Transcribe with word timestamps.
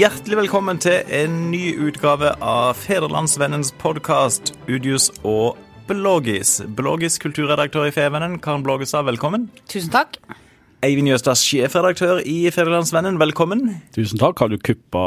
Hjertelig 0.00 0.36
velkommen 0.38 0.78
til 0.80 1.02
en 1.12 1.32
ny 1.50 1.74
utgave 1.76 2.30
av 2.40 2.78
Federlandsvennens 2.78 3.68
podkast 3.82 4.54
Udius 4.64 5.10
og 5.28 5.58
Bloggis. 5.90 6.54
Bloggis 6.78 7.18
kulturredaktør 7.20 7.90
i 7.90 7.92
Fevennen, 7.92 8.38
Karen 8.40 8.64
Blågestad, 8.64 9.04
velkommen. 9.04 9.50
Tusen 9.68 9.92
takk. 9.92 10.16
Eivind 10.86 11.10
Jøstad, 11.10 11.36
sjefredaktør 11.36 12.22
i 12.24 12.38
Federlandsvennen, 12.54 13.18
velkommen. 13.20 13.66
Tusen 13.92 14.22
takk. 14.22 14.40
Har 14.40 14.48
du 14.48 14.56
kuppa 14.56 15.04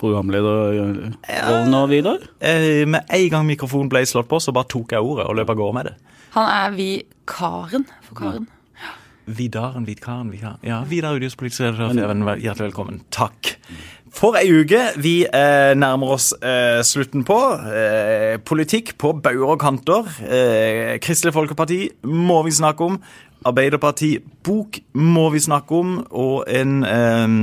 programlederrollen 0.00 1.76
og 1.82 1.92
Vidar? 1.92 2.24
Eh, 2.40 2.86
med 2.88 3.12
en 3.12 3.28
gang 3.36 3.46
mikrofonen 3.50 3.92
ble 3.92 4.06
slått 4.08 4.32
på, 4.32 4.40
så 4.40 4.56
bare 4.56 4.70
tok 4.72 4.96
jeg 4.96 5.12
ordet 5.12 5.28
og 5.28 5.36
løp 5.42 5.52
av 5.52 5.60
gårde 5.60 5.76
med 5.76 5.90
det. 5.90 5.96
Han 6.38 6.48
er 6.48 6.76
vikaren 6.80 7.84
for 8.08 8.22
Karen. 8.22 8.48
Vidaren, 9.26 9.84
Vidkaren, 9.86 10.32
Vidkaren. 10.32 10.58
Ja, 10.66 10.80
Vidar 10.88 11.14
Udius, 11.14 11.36
politisk 11.38 11.68
redaktør 11.68 12.38
hjertelig 12.40 12.72
velkommen. 12.72 13.04
Takk. 13.14 13.58
For 14.12 14.36
ei 14.36 14.50
uke. 14.52 14.78
Vi 15.00 15.24
eh, 15.24 15.72
nærmer 15.78 16.14
oss 16.14 16.30
eh, 16.44 16.82
slutten 16.84 17.24
på. 17.26 17.38
Eh, 17.72 18.36
politikk 18.44 18.94
på 19.00 19.14
bauger 19.24 19.54
og 19.54 19.60
kanter. 19.62 20.08
Eh, 20.28 20.98
Kristelig 21.02 21.32
Folkeparti 21.34 21.78
må 22.04 22.42
vi 22.44 22.52
snakke 22.52 22.84
om. 22.90 22.98
Arbeiderparti-bok 23.48 24.78
må 25.00 25.28
vi 25.32 25.40
snakke 25.42 25.78
om. 25.80 25.94
Og 26.12 26.44
en 26.44 26.82
eh, 26.84 27.38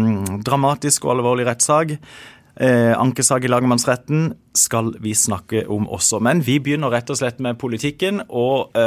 dramatisk 0.46 1.08
og 1.08 1.18
alvorlig 1.18 1.48
rettssak. 1.50 1.96
Eh, 2.60 2.94
ankesak 2.94 3.48
i 3.48 3.50
lagmannsretten 3.50 4.28
skal 4.56 4.94
vi 5.02 5.16
snakke 5.18 5.66
om 5.74 5.90
også. 5.90 6.22
Men 6.22 6.44
vi 6.46 6.60
begynner 6.62 6.94
rett 6.94 7.10
og 7.10 7.18
slett 7.18 7.42
med 7.42 7.58
politikken 7.60 8.22
og 8.30 8.78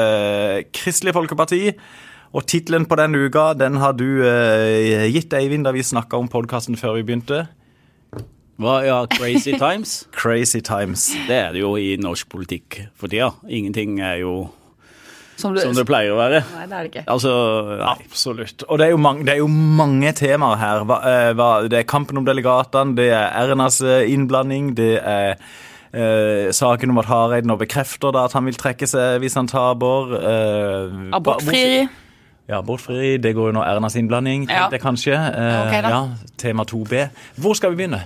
Kristelig 0.73 1.17
Folkeparti. 1.19 1.65
Og 2.33 2.47
tittelen 2.49 2.87
på 2.89 2.97
den 2.97 3.19
uka 3.27 3.51
den 3.59 3.75
har 3.83 3.93
du 3.93 4.07
gitt, 5.13 5.35
Eivind, 5.37 5.67
da 5.67 5.75
vi 5.75 5.85
snakka 5.85 6.17
om 6.17 6.31
podkasten 6.33 6.79
før 6.81 6.97
vi 7.01 7.05
begynte. 7.11 7.43
Hva, 8.63 8.79
ja, 8.87 8.99
Crazy 9.11 9.53
Times? 9.65 9.95
Crazy 10.15 10.61
Times. 10.65 11.09
Det 11.29 11.37
er 11.37 11.53
det 11.57 11.63
jo 11.65 11.75
i 11.81 11.97
norsk 12.01 12.29
politikk 12.33 12.83
for 12.99 13.11
tida. 13.13 13.33
Ingenting 13.49 13.99
er 14.01 14.21
jo 14.23 14.35
Som, 15.41 15.55
du, 15.57 15.61
som 15.65 15.75
det 15.75 15.85
pleier 15.89 16.13
å 16.15 16.19
være. 16.21 16.43
Nei, 16.55 16.67
det 16.71 16.77
er 16.79 16.87
det 16.87 16.91
ikke. 16.93 17.05
Altså, 17.11 17.33
nei. 17.81 17.95
Absolutt. 18.07 18.63
Og 18.69 18.79
det 18.79 18.87
er 18.87 18.93
jo 18.95 19.01
mange, 19.03 19.25
det 19.27 19.35
er 19.35 19.41
jo 19.43 19.49
mange 19.51 20.13
temaer 20.15 20.61
her. 20.61 20.85
Hva, 20.87 20.99
eh, 21.09 21.33
hva, 21.39 21.51
det 21.73 21.81
er 21.83 21.89
kampen 21.91 22.21
om 22.21 22.27
delegatene, 22.29 22.95
det 23.01 23.09
er 23.17 23.33
Ernas 23.43 23.81
eh, 23.83 24.05
innblanding, 24.13 24.71
det 24.79 24.93
er 25.01 25.33
eh, 25.35 26.53
saken 26.55 26.93
om 26.95 27.01
at 27.03 27.09
Hareide 27.11 27.49
nå 27.51 27.57
bekrefter 27.61 28.15
da 28.15 28.27
at 28.29 28.37
han 28.39 28.47
vil 28.47 28.61
trekke 28.61 28.87
seg 28.87 29.19
hvis 29.25 29.35
han 29.41 29.51
taper. 29.51 30.15
Eh, 30.21 31.03
Abortfrieri. 31.19 31.83
Ja, 32.51 32.59
abortfrieri. 32.61 33.17
Det 33.23 33.33
går 33.39 33.51
jo 33.53 33.57
nå 33.57 33.63
Ernas 33.65 33.95
innblanding, 33.99 34.47
Ja. 34.51 34.67
det 34.69 34.79
jeg 34.79 34.85
kanskje. 34.85 35.15
Eh, 35.17 35.61
Ok, 35.65 35.77
da. 35.83 35.91
ja, 35.97 36.01
tema 36.43 36.65
2B. 36.69 37.07
Hvor 37.41 37.55
skal 37.59 37.73
vi 37.75 37.83
begynne? 37.83 38.05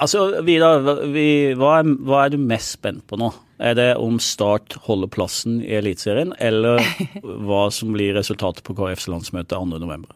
Altså 0.00 0.42
Vidar, 0.46 0.80
vi, 1.12 1.52
hva, 1.58 1.78
er, 1.82 1.92
hva 2.06 2.24
er 2.26 2.34
du 2.34 2.38
mest 2.40 2.78
spent 2.78 3.04
på 3.10 3.18
nå? 3.20 3.32
Er 3.62 3.76
det 3.78 3.90
om 4.02 4.16
Start 4.22 4.74
holder 4.88 5.10
plassen 5.12 5.60
i 5.62 5.74
Eliteserien, 5.78 6.32
eller 6.42 6.82
hva 7.46 7.68
som 7.74 7.92
blir 7.94 8.14
resultatet 8.18 8.64
på 8.66 8.74
KrFs 8.78 9.06
landsmøte 9.12 9.54
2.11.? 9.54 10.08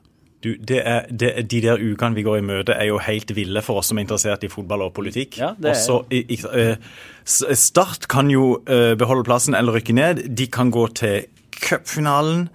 Du, 0.45 0.51
det 0.69 0.83
er, 0.87 1.07
det, 1.11 1.31
er- 1.39 1.47
de 1.49 1.61
der 1.65 1.81
ukene 1.83 2.15
vi 2.19 2.23
går 2.27 2.39
i 2.39 2.45
møte, 2.47 2.75
er 2.77 2.91
jo 2.91 2.99
helt 3.03 3.33
ville 3.35 3.63
for 3.65 3.81
oss 3.81 3.89
som 3.91 3.99
er 3.99 4.05
interessert 4.05 4.45
i 4.47 4.51
fotball 4.53 4.85
og 4.85 4.93
politikk. 4.95 5.39
Ja, 5.41 5.53
det 5.59 5.73
er- 5.73 5.79
Også, 5.79 6.01
i- 6.13 6.27
i- 6.37 6.43
eh, 6.53 6.77
Start 7.27 8.07
kan 8.13 8.29
jo 8.31 8.61
eh, 8.69 8.93
beholde 9.01 9.25
plassen 9.27 9.57
eller 9.59 9.79
rykke 9.79 9.95
ned. 9.97 10.21
De 10.37 10.47
kan 10.53 10.71
gå 10.75 10.85
til 10.95 11.25
cupfinalen. 11.57 12.49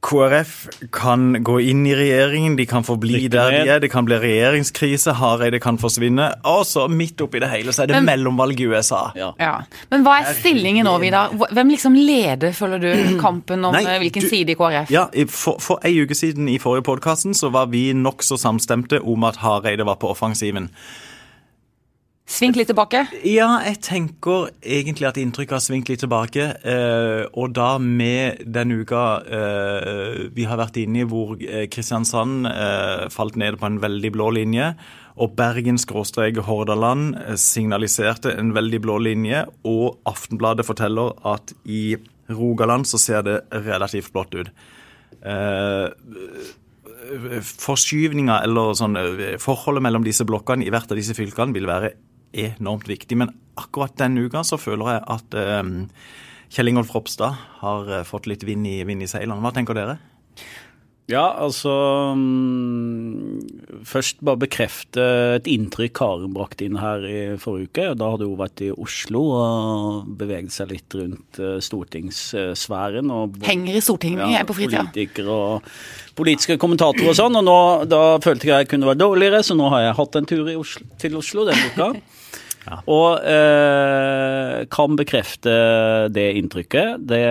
KrF 0.00 0.68
kan 0.94 1.32
gå 1.42 1.56
inn 1.72 1.80
i 1.90 1.94
regjeringen, 1.98 2.54
de 2.56 2.64
kan 2.70 2.84
forbli 2.86 3.24
der 3.32 3.50
de 3.50 3.62
er. 3.66 3.80
Det 3.82 3.88
kan 3.90 4.06
bli 4.06 4.14
regjeringskrise, 4.22 5.10
Hareide 5.18 5.58
kan 5.60 5.78
forsvinne. 5.82 6.28
Og 6.46 6.62
så 6.70 6.84
midt 6.88 7.18
oppi 7.24 7.40
det 7.42 7.48
hele 7.50 7.74
så 7.74 7.82
er 7.82 7.90
det 7.90 7.96
Men- 7.98 8.06
mellomvalg 8.06 8.60
i 8.62 8.68
USA. 8.70 9.10
Ja. 9.18 9.32
Ja. 9.42 9.56
Men 9.90 10.04
hva 10.06 10.20
er 10.22 10.32
stillingen 10.38 10.86
nå, 10.86 10.94
Vidar? 11.02 11.34
Hvem 11.34 11.68
liksom 11.74 11.94
leder, 11.98 12.52
føler 12.54 12.78
du, 12.78 13.18
kampen 13.26 13.64
om 13.66 13.74
Nei, 13.74 13.82
eh, 13.84 13.98
hvilken 14.04 14.22
du- 14.22 14.28
side 14.30 14.54
i 14.54 14.54
KrF? 14.54 14.90
Ja, 14.94 15.08
for, 15.28 15.58
for 15.58 15.82
ei 15.84 15.96
uke 16.04 16.14
siden 16.14 16.48
i 16.48 16.58
forrige 16.62 16.86
podkasten 16.86 17.34
så 17.34 17.50
var 17.50 17.66
vi 17.66 17.88
nokså 17.92 18.38
samstemte 18.38 19.02
om 19.02 19.24
at 19.24 19.36
Hareide 19.42 19.84
var 19.84 19.96
på 19.98 20.10
offensiven. 20.14 20.70
Sving 22.28 22.52
litt 22.58 22.68
tilbake. 22.68 23.06
Ja, 23.24 23.46
jeg 23.64 23.78
tenker 23.80 24.50
egentlig 24.60 25.06
at 25.08 25.16
inntrykket 25.16 25.54
har 25.56 25.62
svingt 25.64 25.88
litt 25.88 26.02
tilbake. 26.04 26.50
Eh, 26.60 27.22
og 27.32 27.54
da 27.56 27.78
med 27.80 28.42
den 28.44 28.74
uka 28.82 29.04
eh, 29.24 30.18
vi 30.36 30.44
har 30.44 30.60
vært 30.60 30.76
inne 30.82 31.00
i 31.02 31.06
hvor 31.08 31.38
eh, 31.40 31.64
Kristiansand 31.72 32.50
eh, 32.50 33.06
falt 33.14 33.38
ned 33.40 33.56
på 33.56 33.70
en 33.70 33.78
veldig 33.80 34.10
blå 34.12 34.28
linje, 34.36 34.74
og 35.16 35.32
Bergen-Hordaland 35.40 37.16
eh, 37.22 37.38
signaliserte 37.40 38.34
en 38.36 38.52
veldig 38.52 38.82
blå 38.84 38.98
linje, 39.08 39.46
og 39.64 39.96
Aftenbladet 40.12 40.68
forteller 40.68 41.16
at 41.32 41.54
i 41.64 41.96
Rogaland 42.28 42.84
så 42.90 43.00
ser 43.00 43.24
det 43.24 43.38
relativt 43.64 44.12
blått 44.12 44.36
ut. 44.36 44.52
Eh, 45.24 45.88
forskyvninga 47.40 48.42
eller 48.44 48.76
sånn 48.76 49.00
forholdet 49.40 49.86
mellom 49.86 50.04
disse 50.04 50.28
blokkene 50.28 50.66
i 50.66 50.72
hvert 50.74 50.92
av 50.92 51.00
disse 51.00 51.16
fylkene 51.16 51.56
vil 51.56 51.64
være 51.70 51.94
enormt 52.32 52.88
viktig. 52.88 53.18
Men 53.18 53.34
akkurat 53.58 53.96
denne 54.00 54.26
uka 54.26 54.44
så 54.46 54.58
føler 54.60 54.94
jeg 54.94 55.04
at 55.16 55.38
eh, 55.38 55.72
Kjell 56.48 56.72
Ingolf 56.72 56.94
Ropstad 56.94 57.36
har 57.62 57.90
eh, 57.92 58.06
fått 58.08 58.28
litt 58.30 58.46
vind 58.48 58.68
i, 58.68 58.80
vind 58.88 59.04
i 59.04 59.10
seilene. 59.10 59.40
Hva 59.44 59.52
tenker 59.56 59.76
dere? 59.76 59.98
Ja, 61.08 61.24
altså 61.40 61.72
mm, 62.16 63.38
Først 63.88 64.18
bare 64.20 64.42
bekrefte 64.42 65.04
et 65.38 65.46
inntrykk 65.48 65.94
Karen 65.96 66.34
brakte 66.36 66.66
inn 66.66 66.76
her 66.76 67.04
i 67.08 67.20
forrige 67.40 67.70
uke. 67.70 67.86
Da 67.96 68.10
hadde 68.12 68.28
hun 68.28 68.36
vært 68.36 68.60
i 68.66 68.68
Oslo 68.74 69.22
og 69.38 70.10
beveget 70.20 70.52
seg 70.52 70.74
litt 70.74 70.98
rundt 70.98 71.40
eh, 71.40 71.56
stortingssfæren. 71.64 73.08
og 73.14 73.38
Henger 73.48 73.78
i 73.78 73.84
Stortinget 73.84 74.20
mye 74.20 74.36
jeg 74.36 74.48
på 74.50 74.58
fritida. 74.58 74.84
Politikere 74.84 75.38
og 75.38 75.72
politiske 76.18 76.58
kommentatorer 76.60 77.14
og 77.14 77.16
sånn. 77.16 77.40
Og 77.40 77.46
nå, 77.48 77.58
da 77.88 78.02
følte 78.24 78.50
jeg 78.50 78.66
jeg 78.66 78.72
kunne 78.74 78.90
være 78.90 79.00
dårligere, 79.06 79.40
så 79.46 79.56
nå 79.56 79.72
har 79.72 79.86
jeg 79.86 79.98
hatt 80.02 80.20
en 80.20 80.28
tur 80.28 80.52
i 80.52 80.58
Oslo, 80.60 80.84
til 81.00 81.16
Oslo 81.22 81.48
denne 81.48 81.72
uka. 81.72 81.92
Og 82.90 83.24
eh, 83.24 84.64
kan 84.72 84.96
bekrefte 84.98 85.52
det 86.12 86.26
inntrykket. 86.40 87.04
Det 87.08 87.22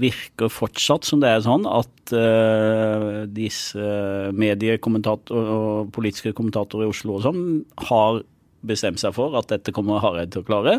virker 0.00 0.52
fortsatt 0.52 1.06
som 1.08 1.22
det 1.22 1.30
er 1.30 1.44
sånn 1.44 1.66
at 1.68 2.14
eh, 2.16 3.24
disse 3.30 3.88
mediekommentatorer 4.34 5.54
og 5.54 5.92
politiske 5.94 6.34
kommentatorer 6.36 6.88
i 6.88 6.92
Oslo 6.94 7.18
og 7.18 7.26
sånn 7.26 7.42
har 7.90 8.22
bestemt 8.64 9.02
seg 9.02 9.14
for 9.16 9.36
at 9.38 9.50
dette 9.52 9.74
kommer 9.76 10.02
Hareide 10.02 10.34
til 10.34 10.44
å 10.44 10.48
klare. 10.48 10.78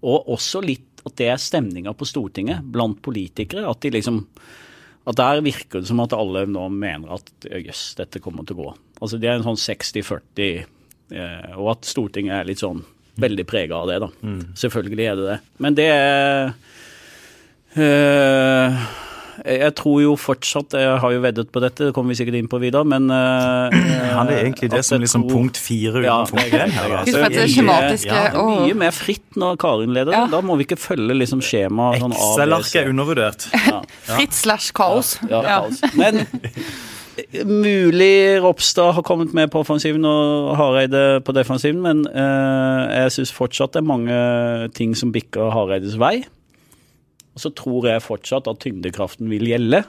Og 0.00 0.32
også 0.34 0.62
litt 0.64 1.04
at 1.06 1.16
det 1.16 1.30
er 1.32 1.40
stemninga 1.40 1.94
på 1.96 2.08
Stortinget 2.08 2.66
blant 2.72 2.98
politikere. 3.04 3.68
At 3.70 3.80
de 3.84 3.94
liksom 3.94 4.24
at 5.08 5.16
der 5.16 5.40
virker 5.42 5.80
det 5.80 5.88
som 5.88 6.02
at 6.04 6.12
alle 6.12 6.44
nå 6.48 6.66
mener 6.74 7.16
at 7.16 7.30
jøss, 7.48 7.94
dette 7.98 8.20
kommer 8.22 8.44
til 8.46 8.58
å 8.58 8.64
gå. 8.64 8.74
Altså 9.00 9.18
Det 9.20 9.30
er 9.30 9.38
en 9.38 9.46
sånn 9.46 9.58
60-40, 9.58 10.20
eh, 10.44 10.68
og 11.56 11.70
at 11.74 11.84
Stortinget 11.90 12.40
er 12.40 12.48
litt 12.48 12.62
sånn 12.62 12.82
veldig 13.20 13.44
prega 13.50 13.76
av 13.82 13.88
det. 13.90 13.98
da. 14.00 14.08
Selvfølgelig 14.56 15.06
er 15.10 15.16
det 15.18 15.26
det. 15.28 15.38
Men 15.60 15.74
det 15.76 15.88
er 15.92 16.52
øh, 17.76 18.80
Jeg 19.44 19.72
tror 19.78 20.00
jo 20.02 20.14
fortsatt 20.20 20.74
Jeg 20.76 20.98
har 21.00 21.12
jo 21.14 21.20
veddet 21.24 21.50
på 21.52 21.60
dette, 21.62 21.86
det 21.88 21.94
kommer 21.96 22.12
vi 22.14 22.18
sikkert 22.20 22.36
inn 22.40 22.48
på 22.50 22.58
videre, 22.62 22.84
men 22.88 23.06
uh, 23.14 23.70
Han 24.16 24.28
er 24.32 24.40
egentlig 24.42 24.70
det 24.72 24.82
som 24.86 25.00
liksom 25.00 25.24
punkt 25.30 25.56
fire 25.60 26.02
Ja, 26.04 26.18
utenfor 26.24 26.36
det 26.40 26.60
er 26.60 26.74
her, 26.74 26.88
det 27.06 27.14
er 27.14 27.48
mye- 27.64 28.00
ja, 28.04 28.22
er 28.30 28.64
mye 28.66 28.78
mer 28.84 28.94
fritt 28.96 29.38
når 29.40 29.56
Karin 29.62 29.94
leder. 29.96 30.12
Ja. 30.16 30.26
Da 30.32 30.40
må 30.44 30.56
vi 30.60 30.66
ikke 30.68 30.80
følge 30.80 31.14
liksom 31.16 31.40
skjema 31.44 31.92
sånn 32.00 32.12
Excel-ark 32.16 32.74
er 32.82 32.90
undervurdert. 32.92 33.48
Ja. 33.66 33.80
fritt 34.16 34.36
slash 34.36 34.72
kaos. 34.76 35.16
Ja, 35.28 35.40
Ja. 35.44 35.60
kaos. 35.62 35.80
Men 35.96 36.24
eh, 36.24 36.60
mulig 37.46 38.40
Ropstad 38.44 38.94
har 38.96 39.04
kommet 39.06 39.34
med 39.36 39.50
på 39.52 39.62
offensiven 39.62 40.04
og 40.08 40.56
Hareide 40.58 41.20
på 41.26 41.34
defensiven, 41.36 41.80
men 41.84 42.04
eh, 42.08 42.82
jeg 43.02 43.14
syns 43.16 43.34
fortsatt 43.36 43.74
det 43.74 43.82
er 43.82 43.88
mange 43.90 44.18
ting 44.76 44.96
som 44.98 45.12
bikker 45.14 45.52
Hareides 45.54 45.98
vei. 46.00 46.20
Og 47.34 47.42
så 47.44 47.52
tror 47.54 47.88
jeg 47.88 48.04
fortsatt 48.04 48.48
at 48.50 48.60
tyngdekraften 48.62 49.30
vil 49.30 49.48
gjelde, 49.50 49.84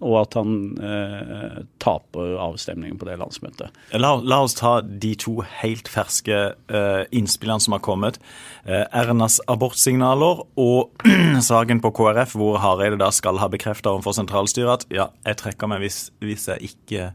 og 0.00 0.16
at 0.22 0.36
han 0.38 0.52
eh, 0.80 1.60
taper 1.82 2.36
avstemningen 2.40 2.98
på 3.00 3.08
det 3.08 3.18
landsmøtet. 3.20 3.76
La, 4.00 4.14
la 4.24 4.40
oss 4.46 4.56
ta 4.58 4.78
de 4.80 5.12
to 5.20 5.38
helt 5.60 5.90
ferske 5.92 6.38
eh, 6.56 7.02
innspillene 7.16 7.60
som 7.60 7.76
har 7.76 7.82
kommet. 7.84 8.20
Eh, 8.64 8.86
Ernas 8.96 9.40
abortsignaler 9.50 10.44
og 10.60 11.04
saken 11.50 11.82
på 11.84 11.92
KrF, 12.00 12.36
hvor 12.40 12.60
Hareide 12.64 13.00
da 13.00 13.10
skal 13.14 13.40
ha 13.42 13.50
bekrefta 13.52 13.92
overfor 13.92 14.16
sentralstyret 14.16 14.80
at 14.80 14.94
ja, 14.94 15.10
jeg 15.28 15.40
trekker 15.42 15.70
meg 15.70 15.84
hvis, 15.84 16.06
hvis 16.24 16.48
jeg 16.52 16.72
ikke 16.72 17.10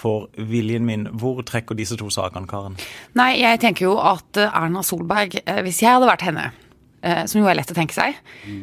får 0.00 0.28
viljen 0.50 0.86
min. 0.88 1.06
Hvor 1.20 1.42
trekker 1.46 1.76
disse 1.78 1.96
to 2.00 2.10
sakene, 2.12 2.48
Karen? 2.50 2.76
Nei, 3.18 3.34
jeg 3.40 3.60
tenker 3.64 3.88
jo 3.88 3.96
at 4.00 4.40
eh, 4.40 4.60
Erna 4.60 4.84
Solberg, 4.86 5.40
eh, 5.44 5.62
hvis 5.66 5.82
jeg 5.84 5.96
hadde 5.96 6.08
vært 6.08 6.24
henne, 6.28 6.50
eh, 7.04 7.24
som 7.30 7.40
jo 7.42 7.48
er 7.50 7.58
lett 7.58 7.72
å 7.72 7.76
tenke 7.76 7.96
seg, 7.96 8.20
eh, 8.44 8.60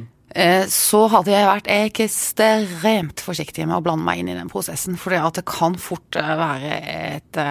så 0.68 1.06
hadde 1.14 1.32
jeg 1.32 1.48
vært 1.48 1.70
ekstremt 1.72 3.24
forsiktig 3.24 3.64
med 3.66 3.78
å 3.78 3.84
blande 3.86 4.06
meg 4.06 4.22
inn 4.22 4.32
i 4.34 4.36
den 4.38 4.52
prosessen. 4.52 4.98
For 5.00 5.16
det 5.16 5.46
kan 5.48 5.78
fort 5.80 6.20
eh, 6.20 6.36
være 6.44 6.78
et 6.84 7.44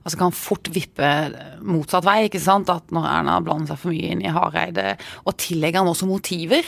Altså 0.00 0.16
kan 0.16 0.32
fort 0.32 0.70
vippe 0.72 1.06
motsatt 1.60 2.06
vei, 2.06 2.22
ikke 2.24 2.40
sant. 2.40 2.70
At 2.72 2.88
når 2.88 3.04
Erna 3.04 3.34
blander 3.44 3.68
seg 3.68 3.82
for 3.82 3.92
mye 3.92 4.14
inn 4.14 4.22
i 4.24 4.32
Hareide, 4.32 4.94
og 5.28 5.36
tillegger 5.42 5.82
han 5.82 5.90
også 5.90 6.08
motiver, 6.08 6.64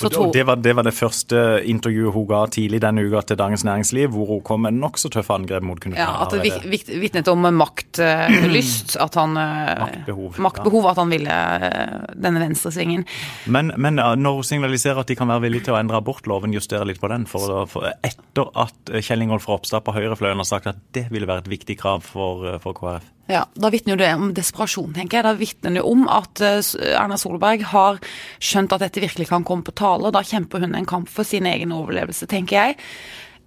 og 0.00 0.32
det 0.34 0.44
var, 0.48 0.56
det 0.56 0.72
var, 0.76 0.86
det 0.86 0.94
første 0.96 1.42
intervjuet 1.68 2.14
hun 2.14 2.26
ga 2.30 2.42
tidlig 2.52 2.80
denne 2.82 3.04
uka 3.04 3.22
til 3.28 3.38
Dagens 3.38 3.64
Næringsliv, 3.68 4.12
hvor 4.14 4.30
hun 4.30 4.42
kom 4.46 4.64
med 4.66 4.78
nokså 4.78 5.10
tøffe 5.12 5.34
angrep 5.36 5.64
mot 5.66 5.80
Knut 5.82 5.98
Ja, 5.98 6.24
at 6.24 6.32
det 6.32 6.88
vitnet 7.02 7.28
om 7.28 7.44
maktlyst. 7.56 8.96
At 9.02 9.16
han 9.18 9.34
Maktbehov. 9.34 10.38
Maktbehov. 10.42 10.84
ja. 10.84 10.90
At 10.92 11.00
han 11.00 11.12
ville 11.12 11.38
eh, 11.68 11.96
denne 12.24 12.42
venstresvingen. 12.42 13.04
Men, 13.46 13.72
men 13.76 13.98
når 13.98 14.40
hun 14.40 14.46
signaliserer 14.46 15.02
at 15.02 15.10
de 15.10 15.16
kan 15.18 15.30
være 15.30 15.46
villige 15.46 15.68
til 15.68 15.76
å 15.76 15.80
endre 15.80 15.98
abortloven, 16.00 16.54
justere 16.54 16.86
litt 16.88 17.00
på 17.02 17.10
den, 17.12 17.26
for, 17.30 17.64
for 17.70 17.88
etter 18.06 18.52
at 18.58 18.94
Kjell 19.02 19.26
Ingolf 19.26 19.48
Ropstad 19.50 19.84
på 19.86 19.94
høyrefløyen 19.96 20.40
har 20.42 20.48
sagt 20.48 20.70
at 20.70 20.80
det 20.96 21.08
ville 21.12 21.28
være 21.28 21.46
et 21.46 21.52
viktig 21.52 21.78
krav 21.80 22.04
for, 22.06 22.46
for 22.62 22.76
KrF? 22.78 23.10
Ja, 23.32 23.46
Da 23.54 23.70
vitner 23.72 23.94
jo 23.94 24.00
det 24.02 24.10
om 24.14 24.30
desperasjon, 24.36 24.92
tenker 24.96 25.18
jeg. 25.20 25.26
Da 25.26 25.32
vitner 25.38 25.76
det 25.78 25.84
om 25.88 26.04
at 26.12 26.42
eh, 26.44 26.60
Erna 26.92 27.16
Solberg 27.20 27.64
har 27.72 28.00
skjønt 28.42 28.74
at 28.76 28.84
dette 28.84 29.02
virkelig 29.02 29.30
kan 29.30 29.46
komme 29.48 29.64
på 29.66 29.74
tale. 29.78 30.12
Da 30.14 30.24
kjemper 30.26 30.64
hun 30.64 30.76
en 30.76 30.88
kamp 30.88 31.10
for 31.12 31.28
sin 31.28 31.48
egen 31.48 31.72
overlevelse, 31.74 32.28
tenker 32.30 32.58
jeg. 32.58 32.78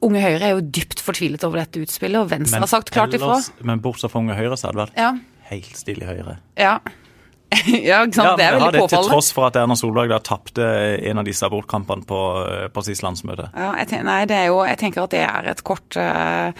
Unge 0.05 0.21
Høyre 0.21 0.41
er 0.41 0.57
jo 0.57 0.65
dypt 0.75 1.01
fortvilet 1.01 1.43
over 1.47 1.61
dette 1.61 1.81
utspillet, 1.85 2.19
og 2.19 2.29
Venstre 2.33 2.57
men 2.57 2.65
har 2.65 2.71
sagt 2.71 2.91
klart 2.93 3.15
ifra. 3.15 3.39
Men 3.65 3.81
bortsett 3.83 4.13
fra 4.13 4.21
Unge 4.21 4.37
Høyre, 4.37 4.57
så 4.57 4.69
hadde 4.69 4.77
det 4.77 4.85
vært 4.87 5.01
ja. 5.01 5.11
helt 5.51 5.79
stille 5.79 6.05
i 6.05 6.09
Høyre. 6.09 6.37
Ja. 6.59 6.77
ja, 7.89 8.01
ikke 8.03 8.17
sant. 8.17 8.25
Ja, 8.25 8.33
det 8.35 8.45
er 8.47 8.57
veldig 8.57 8.81
påfallende. 8.81 8.89
Til 8.95 9.11
tross 9.13 9.29
for 9.37 9.47
at 9.47 9.59
Erna 9.61 9.77
Solberg 9.79 10.11
da 10.11 10.19
tapte 10.25 10.65
en 10.97 11.21
av 11.21 11.29
disse 11.29 11.45
abortkampene 11.47 12.09
på, 12.09 12.23
eh, 12.49 12.65
på 12.73 12.85
sist 12.85 13.05
landsmøte. 13.05 13.51
Ja, 13.53 13.71
jeg 13.79 13.93
tenker, 13.93 14.09
nei, 14.09 14.19
det 14.29 14.41
er 14.41 14.49
jo, 14.49 14.59
jeg 14.67 14.81
tenker 14.81 15.05
at 15.05 15.15
det 15.15 15.23
er 15.25 15.53
et 15.53 15.63
kort 15.65 15.97
uh, 16.01 16.51
Eh, 16.51 16.53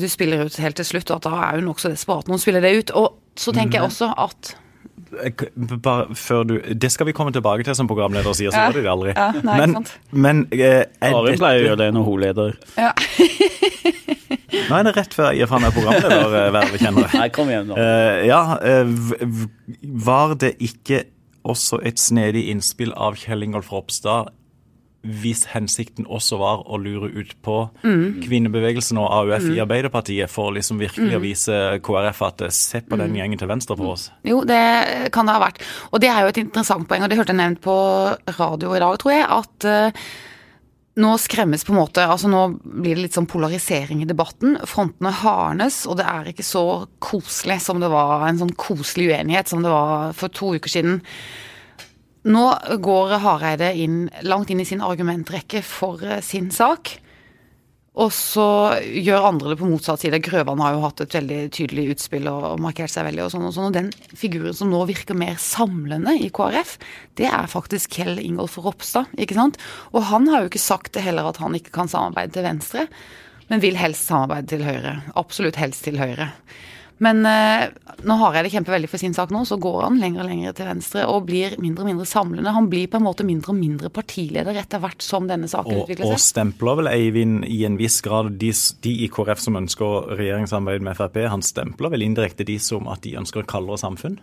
du 0.00 0.08
spiller 0.10 0.46
ut 0.46 0.56
helt 0.62 0.76
til 0.80 0.86
slutt, 0.88 1.10
og 1.10 1.20
at 1.20 1.28
da 1.28 1.36
er 1.48 1.60
hun 1.60 1.70
nokså 1.70 1.92
desperat 1.92 2.28
når 2.28 2.38
hun 2.38 2.42
spiller 2.42 2.64
det 2.64 2.72
ut. 2.78 2.92
Og 2.98 3.38
så 3.38 3.54
tenker 3.56 3.78
jeg 3.78 3.88
også 3.90 4.10
at 4.20 4.54
bare 5.82 6.14
før 6.14 6.42
du 6.42 6.54
Det 6.74 6.92
skal 6.92 7.06
vi 7.06 7.12
komme 7.12 7.32
tilbake 7.32 7.64
til, 7.64 7.74
som 7.76 7.88
programleder 7.88 8.32
sier, 8.32 8.50
så 8.50 8.58
ja. 8.58 8.66
var 8.66 8.72
det 8.72 8.82
det 8.84 8.90
aldri. 8.90 9.12
Ja, 9.16 9.28
nei, 9.44 9.56
men, 9.60 9.86
men 10.10 10.42
eh, 10.52 10.84
Ari 11.04 11.36
pleier 11.36 11.62
å 11.62 11.66
gjøre 11.66 11.80
det 11.84 11.88
når 11.96 12.06
hun 12.08 12.20
leder. 12.22 12.58
Ja. 12.76 12.92
Nå 14.68 14.76
er 14.78 14.86
det 14.86 14.92
rett 14.96 15.16
før 15.16 15.30
jeg 15.30 15.42
gir 15.42 15.50
fra 15.50 15.58
meg 15.62 15.74
programledervervet, 15.76 16.78
kjenner 16.80 17.06
jeg. 17.08 17.20
Nei, 17.20 17.28
kom 17.34 17.50
igjen 17.50 17.72
nå. 17.72 17.78
Eh, 17.80 18.22
ja, 18.28 18.42
eh, 18.60 18.92
var 20.06 20.36
det 20.40 20.54
ikke 20.64 21.04
også 21.48 21.80
et 21.84 22.00
snedig 22.00 22.46
innspill 22.52 22.92
av 22.94 23.16
Kjell 23.20 23.44
Ingolf 23.44 23.72
Ropstad 23.72 24.30
hvis 25.02 25.48
hensikten 25.50 26.06
også 26.06 26.38
var 26.38 26.62
å 26.70 26.78
lure 26.78 27.08
ut 27.10 27.34
på 27.42 27.56
mm. 27.82 28.22
kvinnebevegelsen 28.22 29.00
og 29.02 29.08
AUF 29.10 29.48
mm. 29.48 29.54
i 29.56 29.62
Arbeiderpartiet 29.64 30.30
for 30.30 30.54
liksom 30.54 30.78
virkelig 30.82 31.10
mm. 31.10 31.18
å 31.18 31.22
vise 31.22 31.60
KrF 31.82 32.20
at 32.28 32.44
eh, 32.46 32.54
se 32.54 32.82
på 32.86 32.98
den 32.98 33.10
mm. 33.10 33.18
gjengen 33.18 33.40
til 33.40 33.50
venstre 33.50 33.76
for 33.78 33.96
oss? 33.96 34.08
Jo, 34.26 34.42
det 34.46 34.62
kan 35.14 35.26
det 35.26 35.34
ha 35.34 35.42
vært. 35.42 35.62
Og 35.90 36.02
det 36.02 36.12
er 36.12 36.22
jo 36.22 36.30
et 36.34 36.42
interessant 36.44 36.86
poeng, 36.88 37.02
og 37.02 37.10
det 37.10 37.18
hørte 37.18 37.34
jeg 37.34 37.42
nevnt 37.42 37.62
på 37.64 37.78
radio 38.38 38.76
i 38.76 38.84
dag, 38.84 39.00
tror 39.02 39.14
jeg, 39.16 39.26
at 39.26 39.68
uh, 39.68 40.06
nå 41.02 41.12
skremmes 41.18 41.64
på 41.64 41.72
en 41.72 41.78
måte 41.80 42.04
altså 42.04 42.28
Nå 42.28 42.42
blir 42.62 42.98
det 42.98 43.06
litt 43.06 43.16
sånn 43.16 43.28
polarisering 43.30 44.02
i 44.04 44.08
debatten. 44.08 44.58
Frontene 44.68 45.12
hardnes, 45.22 45.82
og 45.88 45.98
det 45.98 46.06
er 46.08 46.30
ikke 46.30 46.46
så 46.46 46.66
koselig 47.02 47.62
som 47.64 47.80
det 47.82 47.90
var 47.92 48.26
en 48.28 48.42
sånn 48.42 48.52
koselig 48.60 49.10
uenighet 49.10 49.50
som 49.50 49.64
det 49.64 49.72
var 49.72 50.12
for 50.18 50.30
to 50.30 50.54
uker 50.58 50.72
siden. 50.78 51.00
Nå 52.22 52.42
går 52.78 53.16
Hareide 53.22 53.72
inn, 53.74 54.04
langt 54.22 54.50
inn 54.50 54.62
i 54.62 54.66
sin 54.68 54.82
argumentrekke 54.84 55.62
for 55.66 56.02
eh, 56.06 56.20
sin 56.22 56.52
sak. 56.54 56.96
Og 57.92 58.08
så 58.16 58.44
gjør 58.80 59.26
andre 59.28 59.50
det 59.50 59.58
på 59.60 59.68
motsatt 59.68 60.00
side. 60.00 60.22
Grøvan 60.24 60.62
har 60.64 60.72
jo 60.72 60.84
hatt 60.86 61.02
et 61.04 61.16
veldig 61.18 61.40
tydelig 61.52 61.90
utspill 61.92 62.30
og 62.30 62.62
markert 62.64 62.92
seg 62.92 63.04
veldig. 63.04 63.26
Og 63.26 63.32
sånn 63.34 63.44
og 63.50 63.52
sånn. 63.52 63.68
Og 63.68 63.76
den 63.76 63.90
figuren 64.16 64.56
som 64.56 64.70
nå 64.72 64.80
virker 64.88 65.18
mer 65.18 65.36
samlende 65.42 66.14
i 66.16 66.30
KrF, 66.32 66.78
det 67.20 67.28
er 67.28 67.50
faktisk 67.52 67.98
Kjell 67.98 68.16
Ingolf 68.22 68.56
Ropstad. 68.64 69.12
ikke 69.20 69.36
sant? 69.36 69.60
Og 69.92 70.08
han 70.08 70.30
har 70.32 70.40
jo 70.40 70.52
ikke 70.52 70.62
sagt 70.62 70.94
det 70.96 71.04
heller 71.04 71.28
at 71.28 71.42
han 71.42 71.58
ikke 71.58 71.74
kan 71.74 71.90
samarbeide 71.92 72.38
til 72.38 72.48
venstre, 72.48 72.86
men 73.50 73.60
vil 73.60 73.76
helst 73.76 74.08
samarbeide 74.08 74.54
til 74.54 74.64
høyre. 74.64 74.96
Absolutt 75.20 75.60
helst 75.60 75.84
til 75.84 76.00
høyre. 76.00 76.30
Men 77.02 77.24
eh, 77.26 77.70
nå 78.06 78.16
har 78.20 78.36
jeg 78.36 78.46
det 78.46 78.52
kjempeveldig 78.54 78.90
for 78.92 79.02
sin 79.02 79.14
sak 79.16 79.32
nå, 79.34 79.42
så 79.48 79.58
går 79.62 79.80
han 79.82 79.98
lenger 79.98 80.22
og 80.22 80.28
lenger 80.30 80.56
til 80.58 80.68
venstre 80.68 81.06
og 81.10 81.24
blir 81.26 81.56
mindre 81.62 81.82
og 81.82 81.90
mindre 81.90 82.06
samlende. 82.06 82.54
Han 82.54 82.68
blir 82.70 82.90
på 82.92 83.00
en 83.00 83.06
måte 83.08 83.26
mindre 83.26 83.50
og 83.50 83.58
mindre 83.58 83.90
partileder 83.94 84.58
etter 84.62 84.82
hvert 84.82 85.02
som 85.02 85.26
denne 85.30 85.50
saken 85.50 85.80
og, 85.80 85.84
utvikler 85.84 86.06
seg. 86.06 86.14
Og 86.14 86.22
stempler 86.22 86.78
vel 86.78 86.92
Eivind 86.92 87.46
i 87.50 87.62
en 87.66 87.78
viss 87.80 87.98
grad 88.06 88.36
de, 88.38 88.52
de 88.86 88.96
i 89.02 89.10
KrF 89.10 89.42
som 89.42 89.58
ønsker 89.58 90.12
regjeringssamarbeid 90.14 90.86
med 90.86 90.98
Frp, 91.00 91.18
han 91.32 91.42
stempler 91.46 91.94
vel 91.96 92.06
indirekte 92.06 92.46
de 92.46 92.60
som 92.62 92.86
at 92.92 93.02
de 93.06 93.16
ønsker 93.18 93.42
et 93.42 93.50
kaldere 93.50 93.82
samfunn? 93.82 94.20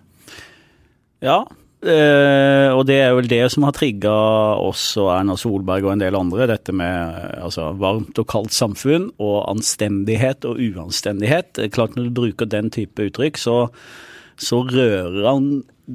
Ja, 1.26 1.44
Uh, 1.80 2.76
og 2.76 2.82
det 2.90 2.98
er 3.00 3.14
vel 3.16 3.30
det 3.32 3.46
som 3.54 3.64
har 3.64 3.72
trigga 3.78 4.12
oss 4.60 4.84
og 5.00 5.14
Erna 5.14 5.38
Solberg 5.40 5.86
og 5.88 5.94
en 5.94 6.02
del 6.04 6.18
andre, 6.20 6.50
dette 6.52 6.76
med 6.76 7.16
altså, 7.40 7.70
varmt 7.80 8.20
og 8.20 8.28
kaldt 8.28 8.52
samfunn 8.52 9.08
og 9.16 9.38
anstendighet 9.48 10.48
og 10.50 10.60
uanstendighet. 10.60 11.62
Klart 11.72 11.96
Når 11.96 12.10
du 12.10 12.18
bruker 12.20 12.52
den 12.52 12.68
type 12.76 13.08
uttrykk, 13.08 13.40
så, 13.40 13.58
så 14.36 14.64
rører 14.68 15.24
han 15.24 15.52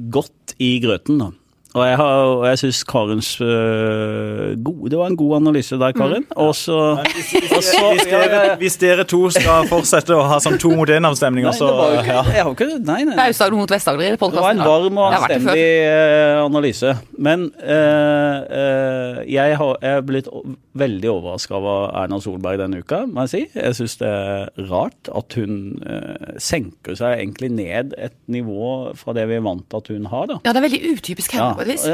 godt 0.09 0.57
i 0.57 0.77
grøten. 0.81 1.21
da. 1.21 1.31
Og 1.75 1.83
jeg, 1.83 1.95
har, 1.99 2.07
og 2.31 2.45
jeg 2.47 2.59
syns 2.61 2.77
Karens 2.87 3.29
øh, 3.43 4.55
gode, 4.63 4.91
Det 4.91 4.99
var 4.99 5.09
en 5.11 5.17
god 5.19 5.35
analyse 5.35 5.75
der, 5.75 5.91
Karin. 5.91 6.23
Mm. 6.23 6.37
Og 6.45 6.55
så 6.55 6.77
hvis, 7.03 7.31
hvis, 7.31 7.51
hvis, 7.51 8.05
dere, 8.11 8.55
hvis, 8.61 8.77
dere, 8.79 9.03
to 9.03 9.19
skal 9.35 9.67
fortsette 9.67 10.15
å 10.15 10.23
ha 10.29 10.37
sånn 10.43 10.55
to 10.61 10.71
mot 10.77 10.89
én-avstemninger, 10.89 11.51
så 11.57 11.67
ja. 11.97 12.21
Jeg 12.31 12.45
har 12.45 12.53
ikke 12.53 12.69
Nei, 12.85 13.01
nei. 13.07 13.17
Aust-Agder 13.25 13.59
mot 13.59 13.71
Vest-Agder 13.71 14.15
i 14.15 14.19
podkasten. 14.21 14.61
Det 14.61 14.69
var 14.69 14.85
en 14.85 14.85
varm 14.85 15.01
og 15.01 15.17
anstendig 15.17 15.65
øh, 15.89 16.45
analyse. 16.45 16.93
Men 17.27 17.49
øh, 17.59 18.37
øh, 18.61 19.19
jeg, 19.33 19.59
har, 19.59 19.75
jeg 19.81 19.99
er 19.99 20.07
blitt 20.07 20.31
veldig 20.79 21.11
overraska 21.11 21.59
over 21.59 21.91
Erna 22.05 22.21
Solberg 22.23 22.61
denne 22.63 22.79
uka, 22.85 23.01
må 23.09 23.27
jeg 23.27 23.33
si. 23.33 23.43
Jeg 23.51 23.79
syns 23.81 23.97
det 23.99 24.13
er 24.13 24.71
rart 24.71 25.11
at 25.11 25.37
hun 25.41 25.59
øh, 25.83 26.39
senker 26.39 26.95
seg 26.95 27.19
egentlig 27.19 27.51
ned 27.59 27.97
et 27.99 28.15
nivå 28.31 28.95
fra 28.95 29.15
det 29.17 29.27
vi 29.27 29.41
er 29.41 29.43
vant 29.43 29.67
til 29.67 29.83
at 29.83 29.91
hun 29.91 30.09
har. 30.13 30.31
da. 30.31 30.39
Ja, 30.47 30.55
det 30.55 30.63
er 30.63 30.67
veldig 30.69 30.95
utypisk 30.95 31.35
henne. 31.35 31.51
Ja 31.59 31.64
vis. 31.67 31.85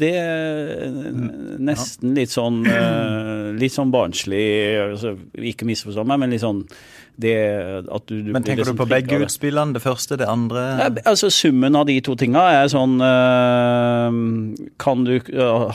Det 0.00 0.12
er 0.20 0.90
nesten 1.66 2.14
litt 2.16 2.32
sånn 2.34 2.62
eh, 2.70 3.54
Litt 3.56 3.72
sånn 3.72 3.92
barnslig, 3.94 4.46
altså, 4.82 5.14
ikke 5.38 5.68
misforstå 5.68 6.04
meg, 6.08 6.20
men 6.20 6.34
litt 6.34 6.44
sånn 6.44 6.64
det 7.20 7.36
at 7.88 8.06
du, 8.10 8.18
du 8.22 8.30
Men 8.34 8.44
tenker 8.44 8.62
liksom 8.62 8.76
du 8.76 8.82
på 8.82 8.88
begge 8.90 9.18
utspillene? 9.24 9.76
Det 9.76 9.82
første, 9.84 10.18
det 10.20 10.28
andre? 10.28 10.64
Ja, 10.80 10.88
altså 11.08 11.30
Summen 11.32 11.76
av 11.78 11.86
de 11.88 11.96
to 12.04 12.16
tinga 12.18 12.42
er 12.58 12.70
sånn 12.72 12.98
øh, 13.00 14.18
Kan 14.82 15.06
du 15.08 15.14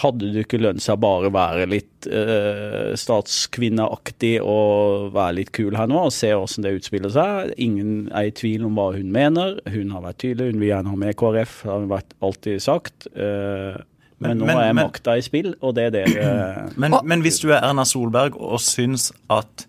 Hadde 0.03 0.31
du 0.33 0.41
ikke 0.43 0.61
lønt 0.61 0.83
seg 0.83 1.01
bare 1.01 1.31
være 1.33 1.67
litt 1.71 2.09
øh, 2.09 2.93
statskvinneaktig 2.97 4.35
og 4.41 5.11
være 5.15 5.37
litt 5.41 5.51
kul 5.55 5.77
her 5.77 5.89
nå, 5.89 6.07
og 6.07 6.15
se 6.15 6.31
åssen 6.35 6.65
det 6.65 6.75
utspiller 6.79 7.13
seg? 7.13 7.53
Ingen 7.61 8.09
er 8.09 8.29
i 8.29 8.35
tvil 8.35 8.65
om 8.67 8.77
hva 8.77 8.91
hun 8.95 9.11
mener. 9.13 9.59
Hun 9.69 9.93
har 9.95 10.05
vært 10.05 10.21
tydelig, 10.23 10.53
hun 10.53 10.61
vil 10.61 10.71
gjerne 10.71 10.93
ha 10.93 10.99
med 11.05 11.17
KrF, 11.19 11.55
har 11.69 11.81
hun 11.83 11.91
vært 11.91 12.15
alltid 12.25 12.63
sagt. 12.63 13.09
Øh, 13.13 13.81
men, 14.21 14.35
men 14.35 14.41
nå 14.43 14.49
men, 14.51 14.61
er 14.61 14.77
makta 14.77 15.17
i 15.17 15.25
spill, 15.25 15.55
og 15.65 15.75
det 15.77 15.89
er 15.89 15.93
det 15.95 16.05
men, 16.81 16.95
men 17.03 17.25
hvis 17.25 17.41
du 17.41 17.49
er 17.49 17.61
Erna 17.61 17.85
Solberg 17.89 18.37
og 18.37 18.61
syns 18.61 19.09
at 19.33 19.65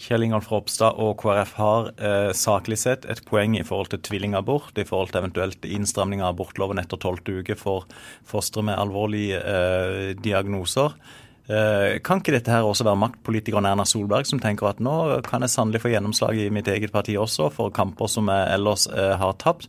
Kjell 0.00 0.26
Ingolf 0.26 0.48
Ropstad 0.50 0.98
og 1.00 1.16
KrF 1.22 1.52
har 1.58 1.90
eh, 1.96 2.30
saklig 2.34 2.80
sett 2.82 3.06
et 3.10 3.22
poeng 3.28 3.54
i 3.56 3.64
forhold 3.66 3.92
til 3.92 4.02
tvillingabort, 4.04 4.74
i 4.76 4.86
forhold 4.88 5.12
til 5.12 5.22
eventuelt 5.22 5.68
innstramning 5.68 6.22
av 6.22 6.34
abortloven 6.34 6.82
etter 6.82 6.98
tolvte 7.00 7.38
uke 7.40 7.56
for 7.58 7.86
fostre 8.26 8.64
med 8.66 8.78
alvorlige 8.80 9.38
eh, 9.38 10.08
diagnoser. 10.18 10.96
Eh, 11.44 12.00
kan 12.04 12.22
ikke 12.22 12.32
dette 12.32 12.52
her 12.52 12.64
også 12.64 12.86
være 12.88 13.02
maktpolitikeren 13.02 13.66
Erna 13.68 13.84
Solberg 13.84 14.24
som 14.24 14.40
tenker 14.40 14.70
at 14.70 14.78
nå 14.80 15.20
kan 15.26 15.44
jeg 15.44 15.52
sannelig 15.52 15.82
få 15.82 15.90
gjennomslag 15.92 16.38
i 16.40 16.48
mitt 16.54 16.70
eget 16.72 16.94
parti 16.94 17.18
også 17.20 17.50
for 17.52 17.74
kamper 17.74 18.08
som 18.08 18.30
jeg 18.32 18.46
ellers 18.56 18.86
eh, 18.88 19.12
har 19.20 19.36
tapt, 19.42 19.68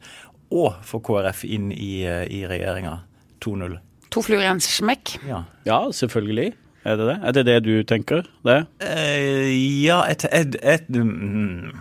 og 0.56 0.78
få 0.86 1.02
KrF 1.04 1.44
inn 1.46 1.72
i, 1.76 2.06
eh, 2.08 2.24
i 2.32 2.46
regjeringa 2.48 3.02
2-0? 3.44 3.76
To 4.16 4.24
fluer 4.24 4.46
i 4.46 4.48
en 4.48 4.64
smekk? 4.64 5.18
Ja. 5.28 5.44
ja, 5.68 5.82
selvfølgelig. 5.92 6.54
Er 6.86 7.00
det 7.00 7.10
det? 7.10 7.18
Er 7.24 7.34
det 7.34 7.46
det 7.48 7.58
du 7.66 7.84
tenker? 7.84 8.28
Det? 8.46 8.62
Uh, 8.78 9.50
ja, 9.82 10.04
et, 10.12 10.26
et, 10.30 10.56
et 10.62 10.90
mm, 10.90 11.74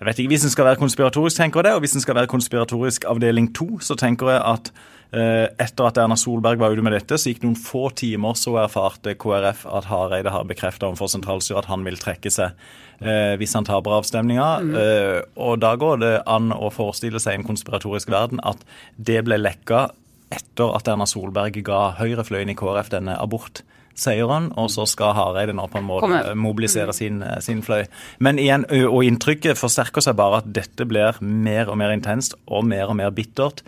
Jeg 0.00 0.08
vet 0.08 0.18
ikke. 0.18 0.32
Hvis 0.32 0.44
en 0.48 0.52
skal 0.52 0.70
være 0.70 0.80
konspiratorisk, 0.80 1.36
tenker 1.36 1.60
jeg 1.60 1.68
det. 1.68 1.74
Og 1.76 1.84
hvis 1.84 1.96
en 1.96 2.04
skal 2.04 2.16
være 2.16 2.30
konspiratorisk 2.32 3.04
avdeling 3.08 3.50
to, 3.54 3.68
så 3.84 3.96
tenker 4.00 4.32
jeg 4.32 4.40
at 4.44 4.70
eh, 5.12 5.44
etter 5.60 5.88
at 5.88 6.00
Erna 6.00 6.16
Solberg 6.20 6.60
var 6.60 6.72
ute 6.72 6.84
med 6.84 6.96
dette, 6.96 7.16
så 7.16 7.30
gikk 7.30 7.40
det 7.42 7.48
noen 7.48 7.60
få 7.60 7.88
timer, 7.96 8.36
så 8.36 8.56
erfarte 8.60 9.16
KrF 9.16 9.64
at 9.78 9.88
Hareide 9.88 10.32
har 10.32 10.48
bekrefta 10.48 10.88
overfor 10.88 11.12
sentralstyret 11.12 11.64
at 11.64 11.70
han 11.72 11.84
vil 11.86 11.96
trekke 12.00 12.32
seg 12.32 12.56
eh, 13.00 13.36
hvis 13.40 13.56
han 13.56 13.68
taper 13.68 13.96
avstemninga. 14.00 14.48
Mm. 14.66 14.76
og 15.46 15.60
da 15.64 15.72
går 15.80 16.02
det 16.02 16.14
an 16.28 16.52
å 16.52 16.72
forestille 16.72 17.20
seg 17.22 17.36
i 17.36 17.40
en 17.40 17.48
konspiratorisk 17.48 18.12
verden 18.12 18.40
at 18.44 18.64
det 18.96 19.22
ble 19.24 19.40
lekka 19.40 19.86
etter 20.32 20.76
at 20.76 20.88
Erna 20.90 21.06
Solberg 21.08 21.56
ga 21.64 21.96
høyrefløyen 22.00 22.52
i 22.52 22.58
KrF 22.58 22.92
denne 22.92 23.16
abortseieren, 23.96 24.52
og 24.56 24.70
så 24.70 24.86
skal 24.86 25.14
Hareide 25.14 25.54
nå 25.54 25.66
på 25.68 25.78
en 25.78 25.86
måte 25.88 26.34
mobilisere 26.34 26.92
sin, 26.92 27.22
sin 27.40 27.62
fløy. 27.62 27.86
Men 28.20 28.38
igjen, 28.38 28.66
og 28.88 29.04
inntrykket 29.04 29.58
forsterker 29.58 30.02
seg 30.04 30.16
bare 30.16 30.42
at 30.42 30.52
dette 30.52 30.86
blir 30.86 31.16
mer 31.20 31.68
og 31.68 31.78
mer 31.78 31.92
intenst 31.92 32.34
og 32.46 32.64
mer 32.64 32.88
og 32.90 32.96
mer 32.96 33.10
bittert 33.10 33.62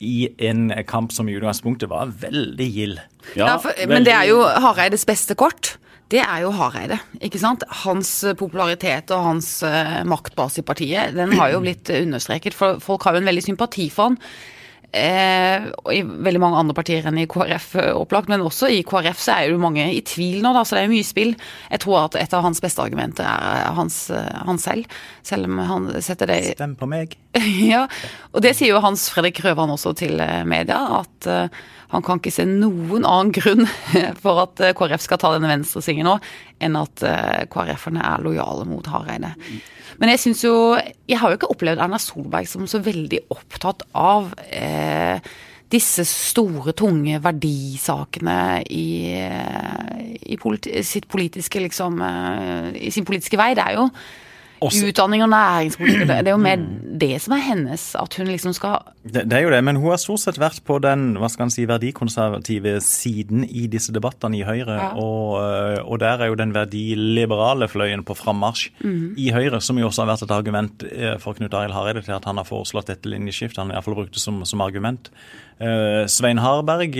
i 0.00 0.28
en 0.38 0.70
kamp 0.86 1.10
som 1.12 1.28
i 1.28 1.34
utgangspunktet 1.34 1.90
var 1.90 2.06
veldig 2.06 2.68
gild. 2.70 3.00
Ja, 3.34 3.56
for, 3.58 3.74
men 3.88 4.04
det 4.06 4.14
er 4.14 4.28
jo 4.30 4.42
Hareides 4.44 5.04
beste 5.04 5.34
kort. 5.34 5.76
Det 6.08 6.22
er 6.22 6.40
jo 6.40 6.52
Hareide, 6.54 7.00
ikke 7.20 7.40
sant. 7.40 7.64
Hans 7.82 8.22
eh, 8.24 8.36
popularitet 8.38 9.10
og 9.12 9.26
hans 9.26 9.58
eh, 9.66 9.98
maktbase 10.08 10.62
i 10.62 10.64
partiet, 10.64 11.12
den 11.18 11.34
har 11.36 11.50
jo 11.52 11.60
blitt 11.66 11.90
eh, 11.90 12.06
understreket. 12.06 12.56
For 12.56 12.78
folk 12.80 13.04
har 13.04 13.18
jo 13.18 13.24
en 13.24 13.28
veldig 13.28 13.44
sympati 13.44 13.90
for 13.92 14.12
han. 14.12 14.22
Eh, 14.98 15.68
og 15.84 15.92
I 15.94 16.02
veldig 16.02 16.40
mange 16.42 16.58
andre 16.60 16.74
partier 16.76 17.06
enn 17.08 17.20
i 17.22 17.28
KrF, 17.30 17.68
eh, 17.78 17.92
opplagt, 17.94 18.30
men 18.32 18.44
også 18.44 18.70
i 18.74 18.82
KrF 18.86 19.20
så 19.22 19.36
er 19.36 19.52
jo 19.52 19.60
mange 19.62 19.86
i 19.94 20.02
tvil 20.06 20.42
nå, 20.42 20.52
da, 20.56 20.64
så 20.66 20.78
det 20.78 20.84
er 20.84 20.92
mye 20.92 21.06
spill. 21.06 21.34
Jeg 21.70 21.82
tror 21.84 22.00
at 22.04 22.18
et 22.20 22.34
av 22.34 22.44
hans 22.46 22.62
beste 22.64 22.82
argumenter 22.82 23.28
er 23.28 23.72
hans, 23.78 24.00
eh, 24.10 24.42
han 24.48 24.60
selv, 24.62 24.98
selv 25.26 25.48
om 25.48 25.62
han 25.70 25.90
setter 26.04 26.30
det 26.30 26.42
Stem 26.58 26.74
på 26.78 26.88
meg. 26.90 27.16
ja, 27.72 27.86
og 28.32 28.44
det 28.44 28.54
sier 28.56 28.72
jo 28.72 28.82
Hans 28.82 29.08
Fredrik 29.12 29.40
Røvan 29.44 29.72
også 29.74 29.94
til 29.98 30.20
eh, 30.22 30.44
media, 30.48 30.78
at 31.02 31.28
uh, 31.28 31.66
han 31.92 32.04
kan 32.04 32.20
ikke 32.20 32.32
se 32.34 32.44
noen 32.48 33.06
annen 33.08 33.32
grunn 33.32 33.64
for 34.22 34.42
at 34.44 34.60
eh, 34.64 34.74
KrF 34.76 35.04
skal 35.04 35.20
ta 35.20 35.32
denne 35.34 35.50
venstresvingen 35.50 36.08
nå, 36.08 36.18
enn 36.64 36.78
at 36.78 37.02
eh, 37.06 37.44
KrF-erne 37.50 38.04
er 38.04 38.24
lojale 38.24 38.66
mot 38.68 38.86
Hareide. 38.90 39.34
Men 39.98 40.12
jeg 40.12 40.22
syns 40.22 40.44
jo 40.44 40.54
Jeg 40.78 41.18
har 41.18 41.30
jo 41.30 41.38
ikke 41.38 41.50
opplevd 41.54 41.82
Erna 41.82 41.98
Solberg 42.02 42.48
som 42.50 42.66
så 42.70 42.80
veldig 42.84 43.24
opptatt 43.34 43.84
av 43.98 44.32
eh, 44.50 45.18
disse 45.68 46.04
store, 46.08 46.72
tunge 46.72 47.18
verdisakene 47.20 48.38
i, 48.72 48.88
eh, 49.20 50.14
i 50.32 50.38
politi 50.40 50.80
sitt 50.86 51.08
politiske 51.12 51.60
liksom 51.60 52.00
eh, 52.04 52.70
I 52.88 52.92
sin 52.94 53.06
politiske 53.08 53.40
vei. 53.40 53.52
Det 53.58 53.66
er 53.66 53.76
jo 53.76 53.88
Også- 54.60 54.88
utdanning 54.88 55.22
og 55.22 55.30
næringspolitikk. 55.30 56.08
Det 56.08 56.28
er 56.28 56.34
jo 56.34 56.36
mer 56.42 56.62
det 56.98 57.20
som 57.22 57.34
er 57.36 57.42
hennes, 57.44 57.94
at 57.94 58.14
hun 58.18 58.26
liksom 58.26 58.52
skal 58.56 58.78
Det, 59.04 59.24
det 59.30 59.32
er 59.38 59.44
jo 59.46 59.50
det, 59.50 59.62
men 59.64 59.76
hun 59.76 59.90
har 59.90 60.00
stort 60.02 60.20
sett 60.20 60.38
vært 60.38 60.60
på 60.66 60.80
den 60.82 61.16
hva 61.16 61.28
skal 61.30 61.46
man 61.46 61.50
si, 61.54 61.64
verdikonservative 61.64 62.80
siden 62.84 63.44
i 63.48 63.66
disse 63.70 63.92
debattene 63.94 64.36
i 64.36 64.42
Høyre. 64.42 64.76
Ja. 64.76 64.88
Og, 64.98 65.38
øh, 65.40 65.78
og 65.84 66.00
der 66.00 66.20
er 66.20 66.26
jo 66.26 66.34
den 66.34 66.52
verdiliberale 66.54 67.68
fløyen 67.68 68.04
på 68.04 68.16
frammarsj 68.18 68.70
i 69.16 69.30
Høyre, 69.32 69.60
som 69.60 69.78
jo 69.78 69.86
også 69.88 70.04
har 70.04 70.12
vært 70.12 70.26
et 70.26 70.34
argument 70.34 70.84
eh, 70.90 71.16
for 71.18 71.38
Knut 71.38 71.54
Arild 71.54 71.72
Hareide 71.72 72.02
til 72.02 72.12
at 72.12 72.24
han 72.24 72.36
har 72.36 72.44
foreslått 72.44 72.90
dette 72.90 73.08
linjeskiftet. 73.08 73.58
Han 73.58 73.70
har 73.70 73.78
iallfall 73.78 73.94
brukt 73.94 74.14
det 74.14 74.22
som, 74.22 74.44
som 74.44 74.60
argument. 74.60 75.10
Eh, 75.60 76.04
Svein 76.06 76.38
Harberg, 76.38 76.94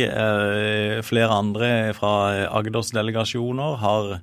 flere 1.05 1.31
andre 1.31 1.95
fra 1.95 2.47
Agders 2.49 2.91
delegasjoner 2.95 3.77
har 3.83 4.21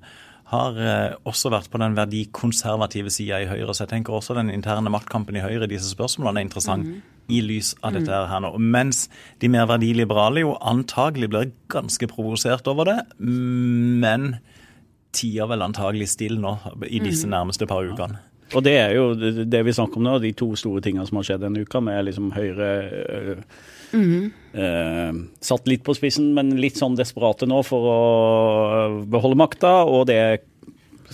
har 0.52 0.78
eh, 0.78 1.16
også 1.26 1.50
vært 1.54 1.72
på 1.74 1.82
den 1.82 1.96
verdikonservative 1.98 3.14
sida 3.14 3.42
i 3.42 3.50
Høyre. 3.50 3.74
Så 3.74 3.86
jeg 3.86 3.96
tenker 3.96 4.14
også 4.14 4.38
den 4.38 4.52
interne 4.54 4.92
maktkampen 4.94 5.38
i 5.40 5.44
Høyre 5.44 5.66
i 5.66 5.72
disse 5.74 5.90
spørsmålene 5.96 6.44
er 6.44 6.48
interessant 6.48 6.92
i 7.34 7.40
lys 7.42 7.74
av 7.82 7.96
dette 7.96 8.20
her 8.30 8.44
nå. 8.44 8.52
Mens 8.62 9.08
de 9.42 9.50
mer 9.50 9.66
verdiliberale 9.70 10.44
jo 10.44 10.54
antagelig 10.62 11.32
blir 11.34 11.50
ganske 11.74 12.10
provosert 12.12 12.70
over 12.70 12.92
det, 12.92 13.00
men 13.18 14.36
tier 15.16 15.50
vel 15.50 15.66
antagelig 15.66 16.12
stille 16.14 16.38
nå 16.42 16.58
i 16.86 17.02
disse 17.02 17.26
nærmeste 17.32 17.66
par 17.70 17.88
ukene. 17.88 18.22
Og 18.54 18.62
det 18.62 18.76
er 18.78 18.92
jo 18.94 19.08
det 19.18 19.48
det 19.50 19.64
vi 19.66 19.74
snakker 19.74 19.98
om 19.98 20.06
nå, 20.06 20.20
de 20.22 20.36
to 20.38 20.52
store 20.60 20.84
tingene 20.86 21.08
som 21.10 21.18
har 21.18 21.26
skjedd 21.32 21.48
denne 21.48 21.66
uka, 21.66 21.82
med 21.82 22.06
liksom 22.06 22.30
Høyre 22.36 22.70
øh, 23.96 24.28
øh, 24.60 25.22
Satt 25.44 25.70
litt 25.72 25.86
på 25.86 25.96
spissen, 25.98 26.34
men 26.38 26.56
litt 26.60 26.82
sånn 26.82 26.98
desperate 27.00 27.48
nå 27.50 27.62
for 27.68 27.90
å 27.92 28.02
beholde 29.10 29.40
makta, 29.40 29.78
og 29.88 30.08
det 30.12 30.20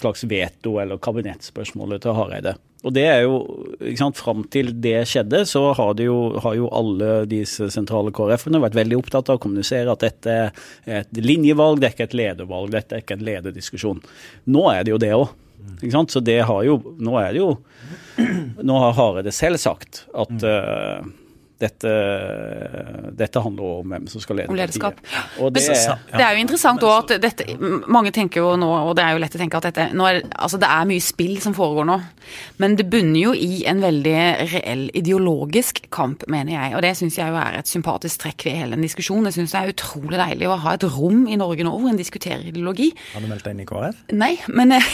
slags 0.01 0.23
veto- 0.23 0.79
eller 0.81 1.01
kabinettspørsmålet 1.03 2.03
til 2.03 2.15
Hareide. 2.17 2.55
Og 2.81 2.93
det 2.95 3.03
er 3.05 3.19
jo, 3.27 3.35
ikke 3.77 3.99
sant, 3.99 4.17
Fram 4.17 4.41
til 4.49 4.71
det 4.81 5.03
skjedde, 5.09 5.43
så 5.49 5.67
har, 5.77 5.93
jo, 6.01 6.39
har 6.41 6.55
jo 6.57 6.69
alle 6.73 7.11
disse 7.29 7.69
sentrale 7.73 8.13
KrF-ene 8.15 8.61
vært 8.63 8.79
veldig 8.79 8.97
opptatt 8.97 9.29
av 9.29 9.37
å 9.37 9.43
kommunisere 9.43 9.93
at 9.93 10.01
dette 10.01 10.37
er 10.87 11.03
et 11.03 11.21
linjevalg, 11.21 11.81
det 11.81 11.91
er 11.91 11.95
ikke 11.95 12.09
et 12.09 12.17
ledervalg, 12.17 12.73
dette 12.73 12.97
er 12.97 13.05
ikke 13.05 13.19
en 13.19 13.27
lederdiskusjon. 13.27 14.01
Nå 14.49 14.65
er 14.73 14.85
det 14.85 14.95
jo 14.95 15.01
det 15.01 15.13
òg. 15.17 15.29
Så 16.09 16.19
det 16.25 16.39
har 16.49 16.63
jo 16.65 16.79
Nå 16.97 17.19
er 17.21 17.35
det 17.35 17.37
jo 17.37 17.51
Nå 18.65 18.79
har 18.81 18.95
Hareide 18.97 19.29
selv 19.33 19.61
sagt 19.61 19.99
at 20.09 20.45
eh, 20.45 21.03
dette, 21.61 21.91
dette 23.17 23.41
handler 23.43 23.79
om 23.81 23.93
hvem 23.93 24.07
som 24.09 24.23
skal 24.23 24.39
lede 24.41 24.49
Om 24.49 24.57
lederskap. 24.57 24.97
partiet. 25.01 25.39
Og 25.41 25.53
det 25.53 25.63
Men 25.67 25.77
er, 25.77 25.99
Det 26.17 26.25
er 26.25 26.35
jo 26.35 26.41
interessant 26.41 26.81
også 26.83 27.15
at 27.15 27.21
dette 27.21 27.45
Mange 27.87 28.11
tenker 28.15 28.41
jo 28.41 28.55
nå, 28.59 28.69
og 28.89 28.95
det 28.97 29.03
er 29.05 29.11
jo 29.15 29.21
lett 29.23 29.35
å 29.37 29.41
tenke 29.41 29.59
at 29.61 29.67
dette 29.69 29.85
nå 29.93 30.07
er, 30.09 30.21
Altså 30.35 30.57
det 30.61 30.69
er 30.69 30.87
mye 30.89 31.03
spill 31.03 31.37
som 31.43 31.53
foregår 31.57 31.85
nå, 31.87 31.97
men 32.61 32.75
det 32.79 32.87
bunner 32.89 33.19
jo 33.21 33.33
i 33.33 33.63
en 33.69 33.81
veldig 33.83 34.15
reell 34.53 34.83
ideologisk 34.97 35.81
kamp, 35.93 36.23
mener 36.31 36.53
jeg. 36.53 36.75
Og 36.77 36.81
det 36.85 36.91
syns 36.97 37.17
jeg 37.17 37.27
jo 37.31 37.37
er 37.39 37.57
et 37.59 37.67
sympatisk 37.69 38.21
trekk 38.25 38.45
ved 38.47 38.57
hele 38.59 38.75
den 38.77 38.85
diskusjonen. 38.85 39.25
Jeg 39.29 39.37
syns 39.39 39.51
det 39.55 39.61
er 39.61 39.73
utrolig 39.73 40.19
deilig 40.21 40.47
å 40.49 40.57
ha 40.63 40.73
et 40.77 40.85
rom 40.95 41.25
i 41.27 41.37
Norge 41.39 41.65
nå 41.65 41.73
hvor 41.75 41.89
en 41.91 41.99
diskuterer 41.99 42.45
ideologi. 42.51 42.91
Har 43.13 43.21
du 43.23 43.27
meldt 43.31 43.45
deg 43.47 43.55
inn 43.55 43.63
i 43.63 43.67
KrF? 43.69 44.01
Nei, 44.15 44.31
men 44.53 44.71
eh, 44.77 44.89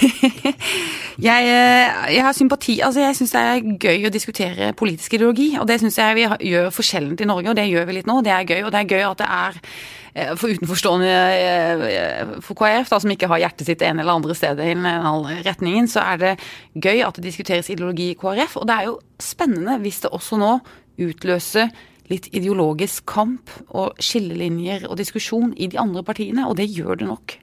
jeg, 1.30 1.48
eh, 1.52 2.14
jeg 2.16 2.24
har 2.26 2.36
sympati 2.38 2.78
Altså, 2.88 3.02
jeg 3.04 3.16
syns 3.20 3.34
det 3.36 3.42
er 3.42 3.62
gøy 3.88 4.08
å 4.10 4.14
diskutere 4.14 4.72
politisk 4.78 5.18
ideologi, 5.18 5.50
og 5.60 5.68
det 5.70 5.80
syns 5.82 5.98
jeg 6.00 6.16
vi 6.20 6.28
har- 6.32 6.42
gjør 6.58 6.74
forskjellent 6.76 7.24
i 7.24 7.30
Norge, 7.30 7.52
og 7.52 7.58
det 7.60 7.68
gjør 7.70 7.88
vi 7.88 7.98
litt 7.98 8.10
nå. 8.10 8.20
Det 8.26 8.34
er 8.34 8.48
gøy, 8.48 8.62
og 8.66 8.74
det 8.74 8.82
er 8.82 8.92
gøy 8.92 9.04
at 9.08 9.22
det 9.22 9.28
er 9.38 9.60
eh, 10.14 10.32
for 10.38 10.54
utenforstående 10.54 11.12
eh, 11.38 12.32
for 12.46 12.60
KrF, 12.60 12.92
da, 12.94 13.02
som 13.04 13.14
ikke 13.14 13.30
har 13.32 13.44
hjertet 13.46 13.70
sitt 13.70 13.86
ene 13.86 14.04
eller 14.04 14.20
andre 14.20 14.38
stedet 14.38 14.66
i 14.66 14.74
den 14.76 14.88
andre 14.88 15.42
retningen, 15.48 15.90
så 15.92 16.06
er 16.06 16.24
det 16.24 16.34
gøy 16.76 17.04
at 17.08 17.20
det 17.20 17.28
diskuteres 17.30 17.72
ideologi 17.74 18.12
i 18.14 18.18
KrF. 18.20 18.58
Og 18.62 18.68
det 18.70 18.80
er 18.80 18.90
jo 18.90 18.98
spennende 19.24 19.78
hvis 19.84 20.04
det 20.06 20.14
også 20.16 20.42
nå 20.42 20.58
utløser 20.98 21.72
litt 22.12 22.30
ideologisk 22.36 23.06
kamp 23.10 23.52
og 23.76 23.98
skillelinjer 24.02 24.88
og 24.88 24.98
diskusjon 25.00 25.54
i 25.60 25.68
de 25.72 25.80
andre 25.82 26.04
partiene, 26.08 26.48
og 26.48 26.58
det 26.60 26.70
gjør 26.72 27.02
det 27.02 27.08
nok. 27.10 27.38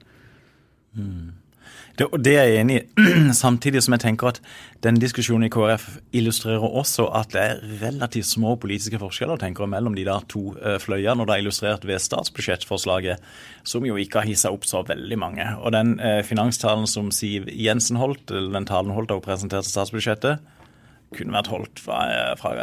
Det, 1.95 2.07
det 2.19 2.33
er 2.35 2.49
jeg 2.49 2.61
enig 2.63 2.77
i. 2.81 3.13
Samtidig 3.45 3.83
som 3.85 3.95
jeg 3.95 4.03
tenker 4.03 4.33
at 4.33 4.41
denne 4.83 4.99
diskusjonen 4.99 5.47
i 5.47 5.51
KrF 5.53 5.85
illustrerer 6.15 6.65
også 6.65 7.07
at 7.15 7.31
det 7.31 7.43
er 7.43 7.61
relativt 7.85 8.27
små 8.27 8.55
politiske 8.59 8.99
forskjeller 8.99 9.39
tenker 9.41 9.63
jeg, 9.63 9.71
mellom 9.71 9.95
de 9.95 10.03
der 10.07 10.25
to 10.31 10.49
eh, 10.59 10.75
fløyene. 10.81 11.23
Og 11.23 11.29
det 11.29 11.37
er 11.37 11.45
illustrert 11.45 11.87
ved 11.87 12.03
statsbudsjettforslaget, 12.03 13.23
som 13.63 13.87
jo 13.87 13.95
ikke 14.01 14.21
har 14.21 14.29
hissa 14.29 14.51
opp 14.51 14.67
så 14.67 14.83
veldig 14.87 15.19
mange. 15.21 15.47
Og 15.61 15.71
den 15.75 15.95
eh, 16.03 16.19
finanstalen 16.27 16.89
som 16.89 17.13
Siv 17.15 17.47
Jensen 17.51 18.01
holdt, 18.01 18.27
eller 18.31 18.59
den 18.59 18.67
talen 18.69 18.95
holdt 18.95 19.13
da 19.13 19.19
hun 19.19 19.25
presenterte 19.25 19.71
statsbudsjettet, 19.71 20.43
kunne 21.17 21.35
vært 21.35 21.49
holdt 21.51 21.81
fra, 21.81 21.99
fra, 22.39 22.53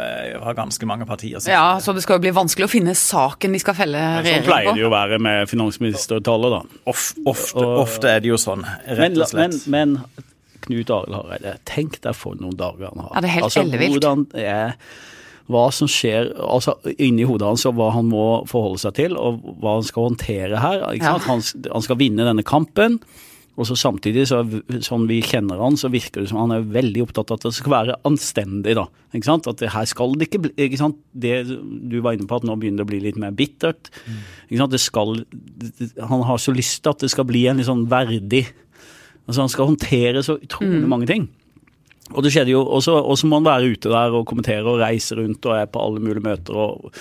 fra 0.43 0.53
ganske 0.57 0.87
mange 0.89 1.07
partier. 1.09 1.41
Ja, 1.49 1.79
så 1.83 1.93
det 1.95 2.03
skal 2.05 2.19
jo 2.19 2.25
bli 2.25 2.33
vanskelig 2.35 2.67
å 2.67 2.71
finne 2.71 2.93
saken 2.97 3.55
de 3.55 3.61
skal 3.63 3.77
felle 3.77 4.01
sånn 4.01 4.21
regjeringen 4.25 4.49
pleier 4.49 4.73
det 4.77 4.83
jo 4.83 4.89
å 4.91 4.93
være 4.93 5.19
med 5.23 5.49
finansministertale, 5.51 6.51
da. 6.53 6.61
Of, 6.89 7.07
ofte, 7.29 7.65
ofte 7.85 8.13
er 8.15 8.23
det 8.23 8.31
jo 8.33 8.37
sånn, 8.41 8.63
rett 8.87 9.17
og 9.17 9.33
men, 9.37 9.51
slett. 9.57 9.67
men 9.73 9.97
Knut 10.63 10.93
Arild 10.95 11.17
Hareide, 11.17 11.57
tenk 11.67 11.97
deg 12.05 12.15
for 12.15 12.37
noen 12.39 12.55
dager 12.55 12.87
han 12.93 13.01
har. 13.03 13.11
Ja, 13.17 13.23
det 13.25 13.29
er 13.29 13.35
helt 13.37 13.49
altså, 13.49 13.65
ellevilt. 13.65 13.97
Hvordan 13.97 14.23
er 14.39 14.77
hva 15.51 15.65
som 15.75 15.89
skjer 15.91 16.29
altså 16.39 16.77
inni 17.03 17.25
hodet 17.27 17.49
hans, 17.49 17.65
og 17.67 17.75
hva 17.75 17.89
han 17.97 18.07
må 18.07 18.23
forholde 18.47 18.79
seg 18.79 18.95
til, 18.95 19.17
og 19.19 19.41
hva 19.59 19.73
han 19.75 19.83
skal 19.83 20.07
håndtere 20.07 20.61
her. 20.63 20.85
Ikke 20.95 21.03
Ja. 21.09 21.17
sant? 21.19 21.27
Han, 21.27 21.71
han 21.73 21.83
skal 21.83 21.99
vinne 21.99 22.23
denne 22.29 22.45
kampen, 22.47 22.95
og 23.53 23.67
så 23.69 23.75
samtidig, 23.77 24.23
så, 24.31 24.39
sånn 24.81 25.03
vi 25.05 25.19
kjenner 25.21 25.59
han, 25.61 25.75
så 25.77 25.91
virker 25.93 26.23
det 26.23 26.31
som 26.31 26.39
han 26.41 26.55
er 26.55 26.65
veldig 26.73 27.03
opptatt 27.05 27.29
av 27.29 27.37
at 27.37 27.45
det 27.45 27.51
skal 27.59 27.73
være 27.75 27.97
anstendig. 28.09 28.73
da, 28.79 28.87
ikke 29.13 29.29
sant? 29.29 29.49
At 29.49 29.59
det 29.61 29.69
her 29.75 29.85
skal 29.89 30.15
det 30.17 30.25
ikke 30.27 30.41
bli 30.47 30.53
ikke 30.65 30.79
sant? 30.81 30.97
Det 31.13 31.35
Du 31.45 31.99
var 32.01 32.17
inne 32.17 32.25
på 32.29 32.39
at 32.39 32.47
nå 32.47 32.55
begynner 32.57 32.81
det 32.81 32.87
å 32.87 32.89
bli 32.89 33.03
litt 33.03 33.19
mer 33.21 33.35
bittert. 33.37 33.91
ikke 34.49 34.57
sant? 34.63 34.73
Det 34.73 34.81
skal, 34.81 35.21
Han 36.01 36.25
har 36.25 36.41
så 36.41 36.55
lyst 36.55 36.81
til 36.81 36.95
at 36.95 37.05
det 37.05 37.11
skal 37.13 37.29
bli 37.29 37.45
en 37.47 37.61
litt 37.61 37.69
sånn 37.69 37.85
verdig 37.89 38.47
Altså 39.23 39.39
Han 39.45 39.51
skal 39.53 39.69
håndtere 39.69 40.23
så 40.25 40.35
utrolig 40.35 40.87
mange 40.89 41.07
ting. 41.07 41.29
Og 42.11 42.23
det 42.25 42.33
skjedde 42.33 42.51
jo, 42.51 42.59
og 42.67 42.81
så 42.83 43.27
må 43.29 43.37
han 43.39 43.45
være 43.47 43.69
ute 43.71 43.87
der 43.87 44.11
og 44.11 44.25
kommentere 44.27 44.67
og 44.67 44.81
reise 44.81 45.15
rundt 45.15 45.45
og 45.47 45.55
er 45.55 45.69
på 45.71 45.79
alle 45.79 46.01
mulige 46.03 46.25
møter. 46.25 46.57
og 46.57 46.91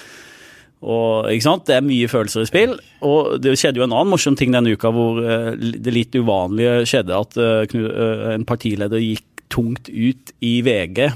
og? 0.82 1.28
Det 1.66 1.76
er 1.76 1.84
mye 1.86 2.08
følelser 2.10 2.44
i 2.44 2.50
spill. 2.50 2.72
Og 3.06 3.36
det 3.42 3.54
skjedde 3.58 3.80
jo 3.80 3.86
en 3.86 3.94
annen 3.94 4.12
morsom 4.12 4.36
ting 4.38 4.54
denne 4.54 4.74
uka 4.74 4.90
hvor 4.94 5.20
eh, 5.22 5.52
det 5.56 5.94
litt 5.94 6.16
uvanlige 6.18 6.82
skjedde 6.90 7.18
at 7.18 7.38
eh, 7.38 7.76
eh, 7.78 8.24
en 8.34 8.48
partileder 8.48 9.02
gikk 9.02 9.44
tungt 9.52 9.90
ut 9.92 10.32
i 10.40 10.56
VG 10.64 11.06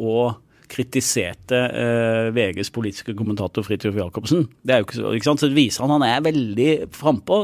og 0.00 0.38
kritiserte 0.70 1.58
VGs 2.30 2.68
politiske 2.70 3.14
kommentator 3.18 3.64
Fridtjof 3.66 3.96
Jacobsen. 3.96 4.44
Det 4.62 4.74
er 4.74 4.82
jo 4.82 4.86
ikke 4.86 4.98
så, 5.00 5.14
ikke 5.16 5.26
sant? 5.26 5.42
Så 5.42 5.48
det 5.50 5.56
viser 5.56 5.82
han 5.82 5.96
han 5.96 6.04
er 6.06 6.26
veldig 6.28 6.68
frampå. 6.94 7.40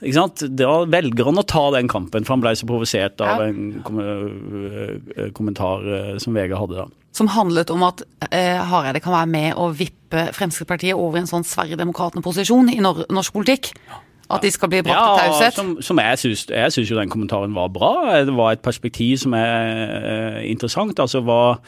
Da 0.00 0.74
velger 0.86 1.24
han 1.26 1.40
å 1.40 1.46
ta 1.46 1.64
den 1.74 1.88
kampen, 1.90 2.24
for 2.24 2.36
han 2.36 2.42
ble 2.44 2.54
så 2.56 2.66
provosert 2.68 3.20
av 3.20 3.40
Ja. 3.40 3.48
en 3.48 3.82
kom 3.82 3.98
eh, 3.98 5.30
kommentar 5.34 5.82
eh, 5.82 6.18
som 6.18 6.34
VG 6.34 6.54
hadde 6.54 6.76
da. 6.76 6.86
Som 7.12 7.26
handlet 7.34 7.70
om 7.70 7.82
at 7.82 8.02
eh, 8.30 8.60
Hareide 8.62 9.00
kan 9.02 9.12
være 9.12 9.26
med 9.32 9.54
å 9.58 9.72
vippe 9.74 10.28
Fremskrittspartiet 10.32 10.94
over 10.94 11.18
i 11.18 11.20
en 11.24 11.26
sånn 11.30 11.44
Sverigedemokraten-posisjon 11.44 12.70
i 12.70 12.78
nor 12.80 13.04
norsk 13.10 13.32
politikk. 13.34 13.72
At 14.30 14.42
de 14.44 14.50
skal 14.52 14.68
bli 14.68 14.82
brakt 14.84 14.98
til 14.98 15.24
Ja, 15.24 15.30
taushet. 15.32 15.54
som, 15.56 15.68
som 15.80 15.98
jeg 16.02 16.18
syns 16.20 16.42
Jeg 16.52 16.72
syns 16.74 16.90
jo 16.90 16.98
den 16.98 17.08
kommentaren 17.08 17.54
var 17.56 17.70
bra. 17.72 17.92
Det 18.28 18.34
var 18.36 18.52
et 18.52 18.60
perspektiv 18.64 19.16
som 19.22 19.32
er 19.32 19.54
eh, 19.96 20.50
interessant. 20.50 20.98
Altså, 21.00 21.22
var, 21.24 21.62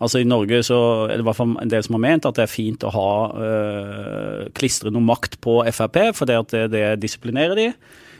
altså 0.00 0.22
I 0.22 0.24
Norge 0.24 0.62
så 0.64 0.78
er 1.10 1.16
det 1.18 1.24
i 1.26 1.28
hvert 1.28 1.36
fall 1.36 1.52
en 1.60 1.70
del 1.74 1.84
som 1.84 1.98
har 1.98 2.04
ment 2.06 2.24
at 2.24 2.38
det 2.38 2.46
er 2.46 2.52
fint 2.54 2.86
å 2.88 2.94
ha 2.94 3.10
eh, 3.50 4.40
klistre 4.56 4.90
noe 4.94 5.04
makt 5.04 5.36
på 5.44 5.58
Frp, 5.68 6.00
for 6.16 6.24
det 6.30 6.40
at 6.40 6.56
det, 6.56 6.64
det 6.72 6.86
disiplinerer 7.04 7.54
de. 7.60 7.68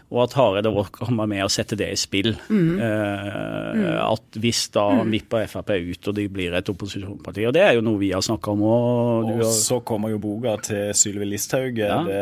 Og 0.06 0.20
at 0.22 0.36
Hareide 0.38 0.70
òg 0.70 0.92
kan 0.94 1.16
være 1.18 1.26
med 1.32 1.40
og 1.42 1.50
sette 1.50 1.75
det 1.75 1.88
i 1.90 1.96
spill. 1.98 2.28
Eh, 2.30 3.96
At 4.06 4.38
hvis 4.38 4.68
da 4.70 4.84
vipper 5.02 5.48
Frp 5.50 5.72
ut 5.75 6.08
og 6.12 6.14
de 6.14 6.28
blir 6.30 6.54
et 6.54 6.70
opposisjonsparti. 6.70 7.42
Og 7.48 7.54
det 7.56 7.64
er 7.64 7.72
jo 7.75 7.82
noe 7.82 7.98
vi 7.98 8.12
har 8.14 8.22
snakka 8.22 8.52
om 8.54 8.62
òg. 8.62 9.32
Og 9.40 9.50
så 9.50 9.80
kommer 9.82 10.14
jo 10.14 10.20
boka 10.22 10.54
til 10.62 10.92
Sylvi 10.94 11.26
Listhaug 11.32 11.78
Ja. 11.82 11.98
det 12.06 12.20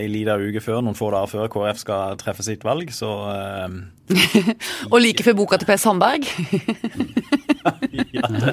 ei 0.00 0.08
lita 0.08 0.38
uke 0.40 0.64
før, 0.64 0.80
noen 0.80 0.96
få 0.96 1.10
dager 1.12 1.28
før 1.34 1.52
KrF 1.52 1.82
skal 1.84 2.16
treffe 2.16 2.42
sitt 2.48 2.64
valg, 2.64 2.88
så 2.96 3.12
eh, 3.36 3.68
Og 4.92 4.98
like 5.04 5.22
før 5.24 5.36
boka 5.36 5.60
til 5.60 5.68
Per 5.68 5.76
Sandberg. 5.84 6.24
ja, 8.22 8.28
det, 8.28 8.52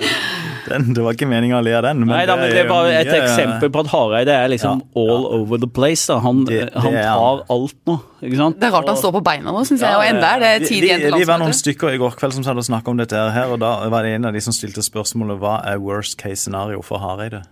den, 0.69 0.87
det 0.97 1.03
var 1.05 1.13
ikke 1.15 1.27
meninga 1.29 1.59
å 1.59 1.63
le 1.65 1.73
av 1.77 1.83
den. 1.87 1.99
Men 2.03 2.11
Nei 2.15 2.25
da, 2.29 2.35
men 2.39 2.49
det 2.51 2.63
er 2.63 2.67
bare 2.69 2.91
et 2.99 3.07
mye- 3.07 3.21
eksempel 3.23 3.71
på 3.73 3.79
at 3.85 3.91
Hareide 3.93 4.33
er 4.35 4.49
liksom 4.51 4.81
Ja, 4.83 5.01
all 5.01 5.25
over 5.39 5.57
the 5.61 5.67
place. 5.67 6.05
da. 6.09 6.19
Han, 6.25 6.43
Det- 6.45 6.65
det 6.73 6.83
han 6.83 6.93
er 6.93 7.03
tar 7.07 7.43
alt 7.55 7.75
nå, 7.89 7.95
ikke 8.21 8.37
sant? 8.41 8.59
Det 8.59 8.67
er 8.69 8.71
rart 8.75 8.87
han 8.91 8.97
står 8.97 9.13
på 9.19 9.23
beina 9.29 9.51
nå, 9.55 9.63
syns 9.65 9.81
jeg. 9.85 9.95
Og 9.95 10.05
enda 10.09 10.33
er 10.35 10.39
det 10.39 10.51
Vi- 10.61 10.67
tid 10.73 10.83
igjen 10.89 10.99
til 11.07 11.17
vi 11.19 11.29
var 11.29 11.39
noen 11.39 11.53
stykker 11.53 11.93
i 11.93 11.97
går 12.01 12.17
kveld 12.19 12.33
som 12.33 12.43
satt 12.43 12.57
og 12.57 12.63
snakka 12.67 12.87
om 12.93 12.97
dette 12.97 13.15
her, 13.33 13.47
og 13.53 13.59
da 13.59 13.87
var 13.89 14.03
det 14.03 14.15
en 14.17 14.25
av 14.25 14.33
de 14.33 14.41
som 14.41 14.53
stilte 14.53 14.81
spørsmålet 14.85 15.39
hva 15.39 15.55
er 15.65 15.79
worst 15.79 16.17
case 16.17 16.41
scenario 16.43 16.81
for 16.81 16.99
Hareide 16.99 17.43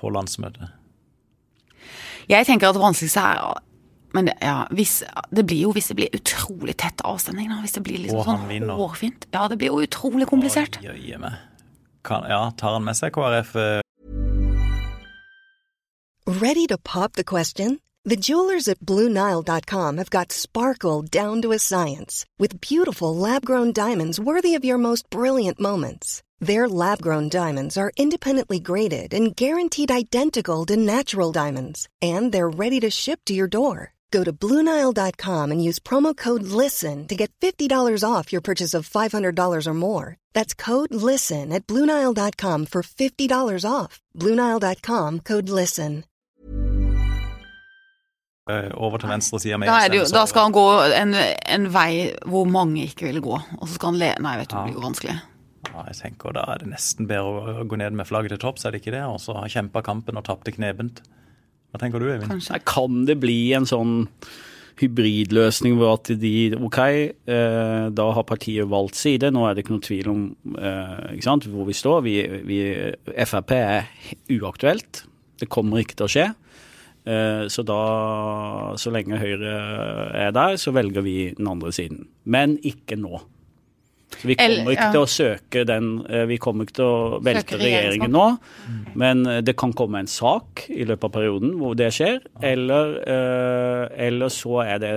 på 0.00 0.10
landsmøtet. 0.12 0.68
Jeg 2.28 2.46
tenker 2.46 2.68
at 2.68 2.74
det 2.74 2.82
vanskeligste 2.82 3.22
er 3.22 3.54
men 4.14 4.26
det, 4.30 4.34
ja, 4.40 4.66
hvis, 4.70 5.02
det 5.34 5.46
blir 5.46 5.60
jo 5.66 5.72
hvis 5.76 5.88
det 5.88 5.96
blir 5.96 6.14
utrolig 6.16 6.76
tett 6.76 7.00
avstemning, 7.04 7.48
da. 7.50 7.60
Hvis 7.64 7.72
det 7.76 7.82
blir 7.84 7.98
liksom 7.98 8.18
Og 8.20 8.26
han 8.26 8.38
sånn 8.40 8.48
vinner. 8.48 8.74
hårfint. 8.78 9.26
Ja, 9.34 9.48
det 9.48 9.58
blir 9.58 9.68
jo 9.74 9.82
utrolig 9.84 10.26
komplisert. 10.30 10.78
Oi, 10.80 10.86
jøye 10.88 11.18
meg. 11.18 11.32
Kan, 12.06 12.22
ja, 12.30 12.50
tar 12.56 12.72
han 12.78 12.84
med 12.84 12.96
seg 12.96 13.12
KrF? 13.12 13.56
eh, 13.56 13.80
Ready 16.26 16.66
to 16.66 16.78
pop 16.78 17.12
the 17.12 17.24
question? 17.24 17.80
The 18.04 18.16
jewelers 18.16 18.68
at 18.68 18.78
BlueNile.com 18.80 19.96
have 19.98 20.10
got 20.10 20.30
sparkle 20.32 21.02
down 21.02 21.42
to 21.42 21.52
a 21.52 21.58
science 21.58 22.24
with 22.38 22.60
beautiful 22.60 23.14
lab 23.16 23.44
grown 23.44 23.72
diamonds 23.72 24.20
worthy 24.20 24.54
of 24.54 24.64
your 24.64 24.78
most 24.78 25.10
brilliant 25.10 25.58
moments. 25.60 26.22
Their 26.38 26.68
lab 26.68 27.00
grown 27.02 27.28
diamonds 27.28 27.76
are 27.76 27.90
independently 27.96 28.60
graded 28.60 29.12
and 29.14 29.34
guaranteed 29.34 29.90
identical 29.90 30.64
to 30.66 30.76
natural 30.76 31.32
diamonds, 31.32 31.88
and 32.00 32.30
they're 32.30 32.48
ready 32.50 32.78
to 32.80 32.90
ship 32.90 33.20
to 33.26 33.34
your 33.34 33.48
door. 33.48 33.92
Go 34.10 34.24
to 34.24 34.32
BlueNile.com 34.32 35.50
and 35.52 35.62
use 35.62 35.78
promo 35.78 36.16
code 36.16 36.42
LISTEN 36.42 37.06
to 37.08 37.14
get 37.16 37.32
$50 37.40 38.02
off 38.04 38.32
your 38.32 38.42
purchase 38.42 38.74
of 38.74 38.88
$500 38.88 39.66
or 39.66 39.74
more. 39.74 40.16
That's 40.34 40.54
code 40.54 40.94
LISTEN 40.94 41.52
at 41.52 41.66
BlueNile.com 41.66 42.66
for 42.66 42.82
$50 42.82 43.70
off. 43.70 44.00
BlueNile.com 44.18 45.20
code 45.20 45.48
LISTEN. 45.48 46.04
eh, 48.50 48.70
over 48.74 48.98
til 48.98 49.08
venstre 49.10 49.40
side 49.40 49.58
med 49.58 49.68
Da, 49.68 49.78
er 49.84 49.90
det 49.90 49.98
jo, 49.98 50.04
da 50.14 50.24
skal 50.30 50.46
han 50.48 50.52
gå 50.54 50.66
en, 51.00 51.14
en 51.50 51.66
vei 51.74 52.12
hvor 52.30 52.46
mange 52.46 52.84
ikke 52.86 53.08
vil 53.08 53.20
gå, 53.24 53.40
og 53.58 53.64
så 53.66 53.74
skal 53.74 53.92
han 53.92 53.98
le... 53.98 54.12
Nei, 54.22 54.36
vet 54.38 54.52
du, 54.52 54.56
det 54.56 54.68
blir 54.68 54.78
jo 54.78 54.84
vanskelig. 54.86 55.16
Ja, 55.66 55.82
jeg 55.88 55.98
tenker 55.98 56.36
Da 56.36 56.44
er 56.52 56.62
det 56.62 56.70
nesten 56.70 57.08
bedre 57.10 57.56
å 57.62 57.66
gå 57.66 57.78
ned 57.80 57.96
med 57.98 58.06
flagget 58.06 58.36
til 58.36 58.42
topps, 58.44 58.64
er 58.64 58.74
det 58.74 58.84
ikke 58.84 58.94
det? 58.94 59.02
Og 59.10 59.18
så 59.22 59.34
kjempe 59.50 59.82
kampen 59.82 60.18
og 60.20 60.26
tapte 60.28 60.54
knebent. 60.54 61.02
Hva 61.76 61.82
tenker 61.84 62.00
du, 62.00 62.08
Eivind? 62.08 62.30
Kanskje. 62.32 62.60
Kan 62.64 63.02
det 63.04 63.18
bli 63.20 63.52
en 63.52 63.66
sånn 63.68 63.96
hybridløsning 64.80 65.76
hvor 65.76 65.94
at 65.96 66.08
de 66.20 66.32
Ok, 66.56 66.78
eh, 66.80 67.84
da 67.92 68.06
har 68.16 68.26
partiet 68.28 68.68
valgt 68.68 68.96
side. 68.96 69.28
Nå 69.32 69.44
er 69.44 69.54
det 69.56 69.64
ikke 69.64 69.76
noe 69.76 69.84
tvil 69.84 70.08
om 70.12 70.24
eh, 70.56 71.12
ikke 71.16 71.28
sant, 71.28 71.48
hvor 71.52 71.68
vi 71.68 71.76
står. 71.76 72.00
Vi, 72.06 72.16
vi, 72.48 72.58
Frp 73.28 73.52
er 73.58 73.86
uaktuelt. 74.38 75.04
Det 75.40 75.50
kommer 75.52 75.84
ikke 75.84 75.98
til 76.00 76.08
å 76.08 76.12
skje. 76.16 76.26
Eh, 77.06 77.44
Så 77.52 77.64
da, 77.68 77.80
så 78.80 78.92
lenge 78.92 79.20
Høyre 79.20 79.54
er 80.26 80.32
der, 80.36 80.56
så 80.60 80.72
velger 80.76 81.04
vi 81.04 81.18
den 81.36 81.48
andre 81.52 81.72
siden. 81.76 82.06
Men 82.24 82.56
ikke 82.64 82.96
nå. 83.00 83.20
Så 84.16 84.28
vi 84.30 84.36
kommer 84.38 84.72
ikke 84.72 84.90
til 84.94 85.02
å 85.02 85.08
søke 85.10 85.62
den 85.68 85.88
eh, 86.06 86.24
Vi 86.30 86.38
kommer 86.40 86.66
ikke 86.66 86.76
til 86.78 86.86
å 86.86 87.18
velte 87.26 87.58
regjeringen 87.60 88.12
nå. 88.14 88.26
Men 88.98 89.26
eh, 89.28 89.40
det 89.44 89.56
kan 89.58 89.74
komme 89.76 90.02
en 90.02 90.10
sak 90.10 90.66
i 90.72 90.86
løpet 90.86 91.08
av 91.08 91.16
perioden 91.18 91.56
hvor 91.60 91.76
det 91.78 91.90
skjer. 91.96 92.20
Eller, 92.44 92.94
eh, 93.02 93.82
eller 94.08 94.32
så 94.32 94.62
er 94.64 94.80
det 94.82 94.94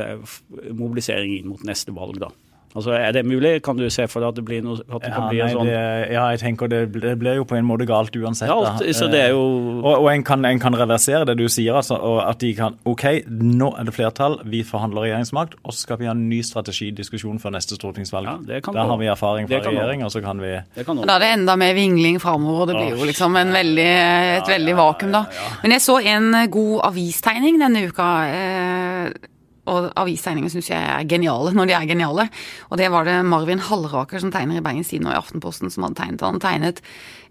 mobilisering 0.70 1.36
inn 1.40 1.50
mot 1.52 1.66
neste 1.68 1.96
valg, 1.96 2.22
da. 2.22 2.32
Altså, 2.76 2.92
Er 2.94 3.12
det 3.12 3.26
mulig? 3.26 3.64
Kan 3.64 3.78
du 3.78 3.90
se 3.90 4.06
for 4.08 4.20
deg 4.22 4.30
at 4.30 4.36
det, 4.36 4.44
blir 4.46 4.62
noe, 4.62 4.78
at 4.78 5.02
det 5.02 5.10
kan 5.12 5.24
Ja, 5.24 5.30
bli 5.30 5.40
en 5.42 5.50
sånn 5.56 5.66
det, 5.66 6.12
ja, 6.14 6.28
jeg 6.30 6.40
tenker 6.40 6.68
det, 6.70 6.82
det 7.02 7.16
blir 7.20 7.36
jo 7.40 7.44
på 7.50 7.56
en 7.58 7.66
måte 7.66 7.88
galt 7.90 8.14
uansett. 8.16 8.48
Ja, 8.48 8.60
da. 8.62 8.74
alt- 8.78 8.96
så 8.96 9.08
det 9.10 9.22
er 9.24 9.30
jo 9.34 9.42
Og, 9.84 10.04
og 10.04 10.10
en, 10.14 10.24
kan, 10.24 10.46
en 10.46 10.60
kan 10.60 10.74
reversere 10.78 11.26
det 11.26 11.38
du 11.40 11.48
sier, 11.50 11.74
altså, 11.74 11.96
og 11.98 12.20
at 12.30 12.38
de 12.40 12.54
kan 12.54 12.76
OK, 12.86 13.04
nå 13.28 13.72
er 13.80 13.84
det 13.90 13.94
flertall, 13.96 14.40
vi 14.46 14.62
forhandler 14.64 15.02
regjeringsmakt, 15.08 15.56
og 15.64 15.74
så 15.74 15.80
skal 15.88 15.98
vi 15.98 16.06
ha 16.06 16.12
en 16.12 16.30
ny 16.30 16.42
strategidiskusjon 16.46 17.40
før 17.42 17.56
neste 17.58 17.76
stortingsvalg. 17.80 18.26
Ja, 18.30 18.38
det 18.54 18.62
kan 18.64 18.74
Der 18.78 18.86
har 18.86 18.98
vi 18.98 19.06
erfaring 19.08 19.48
fra 19.50 19.56
Det 19.56 19.64
kan 19.66 19.74
gå. 19.74 19.80
regjering, 19.80 20.04
og 20.06 20.12
så 20.12 20.22
kan 20.22 20.38
vi 20.40 20.54
det 20.76 20.86
kan 20.86 20.98
Da 21.02 21.16
er 21.16 21.20
det 21.20 21.32
enda 21.40 21.56
mer 21.56 21.74
vingling 21.74 22.20
framover, 22.22 22.68
det 22.68 22.76
blir 22.76 22.98
jo 23.00 23.06
liksom 23.10 23.36
en 23.36 23.52
veldig, 23.54 23.90
et 24.38 24.48
veldig 24.48 24.76
vakuum, 24.78 25.12
da. 25.12 25.26
Men 25.64 25.72
jeg 25.72 25.82
så 25.82 25.98
en 26.06 26.32
god 26.52 26.82
avistegning 26.94 27.60
denne 27.60 27.88
uka. 27.90 28.10
Eh, 28.30 29.10
og 29.70 29.90
avistegninger 30.00 30.52
syns 30.54 30.72
jeg 30.72 30.80
er 30.80 31.08
geniale 31.10 31.54
når 31.56 31.70
de 31.70 31.76
er 31.78 31.90
geniale. 31.90 32.28
Og 32.70 32.80
det 32.82 32.90
var 32.94 33.08
det 33.08 33.18
Marvin 33.28 33.62
Halleraker 33.64 34.22
som 34.24 34.34
tegner 34.34 34.60
i 34.60 34.64
Bergens 34.66 34.92
Tidende 34.92 35.14
og 35.14 35.18
i 35.18 35.22
Aftenposten 35.22 35.74
som 35.74 35.86
hadde 35.86 36.00
tegnet. 36.02 36.26
Han 36.26 36.42
tegnet 36.44 36.82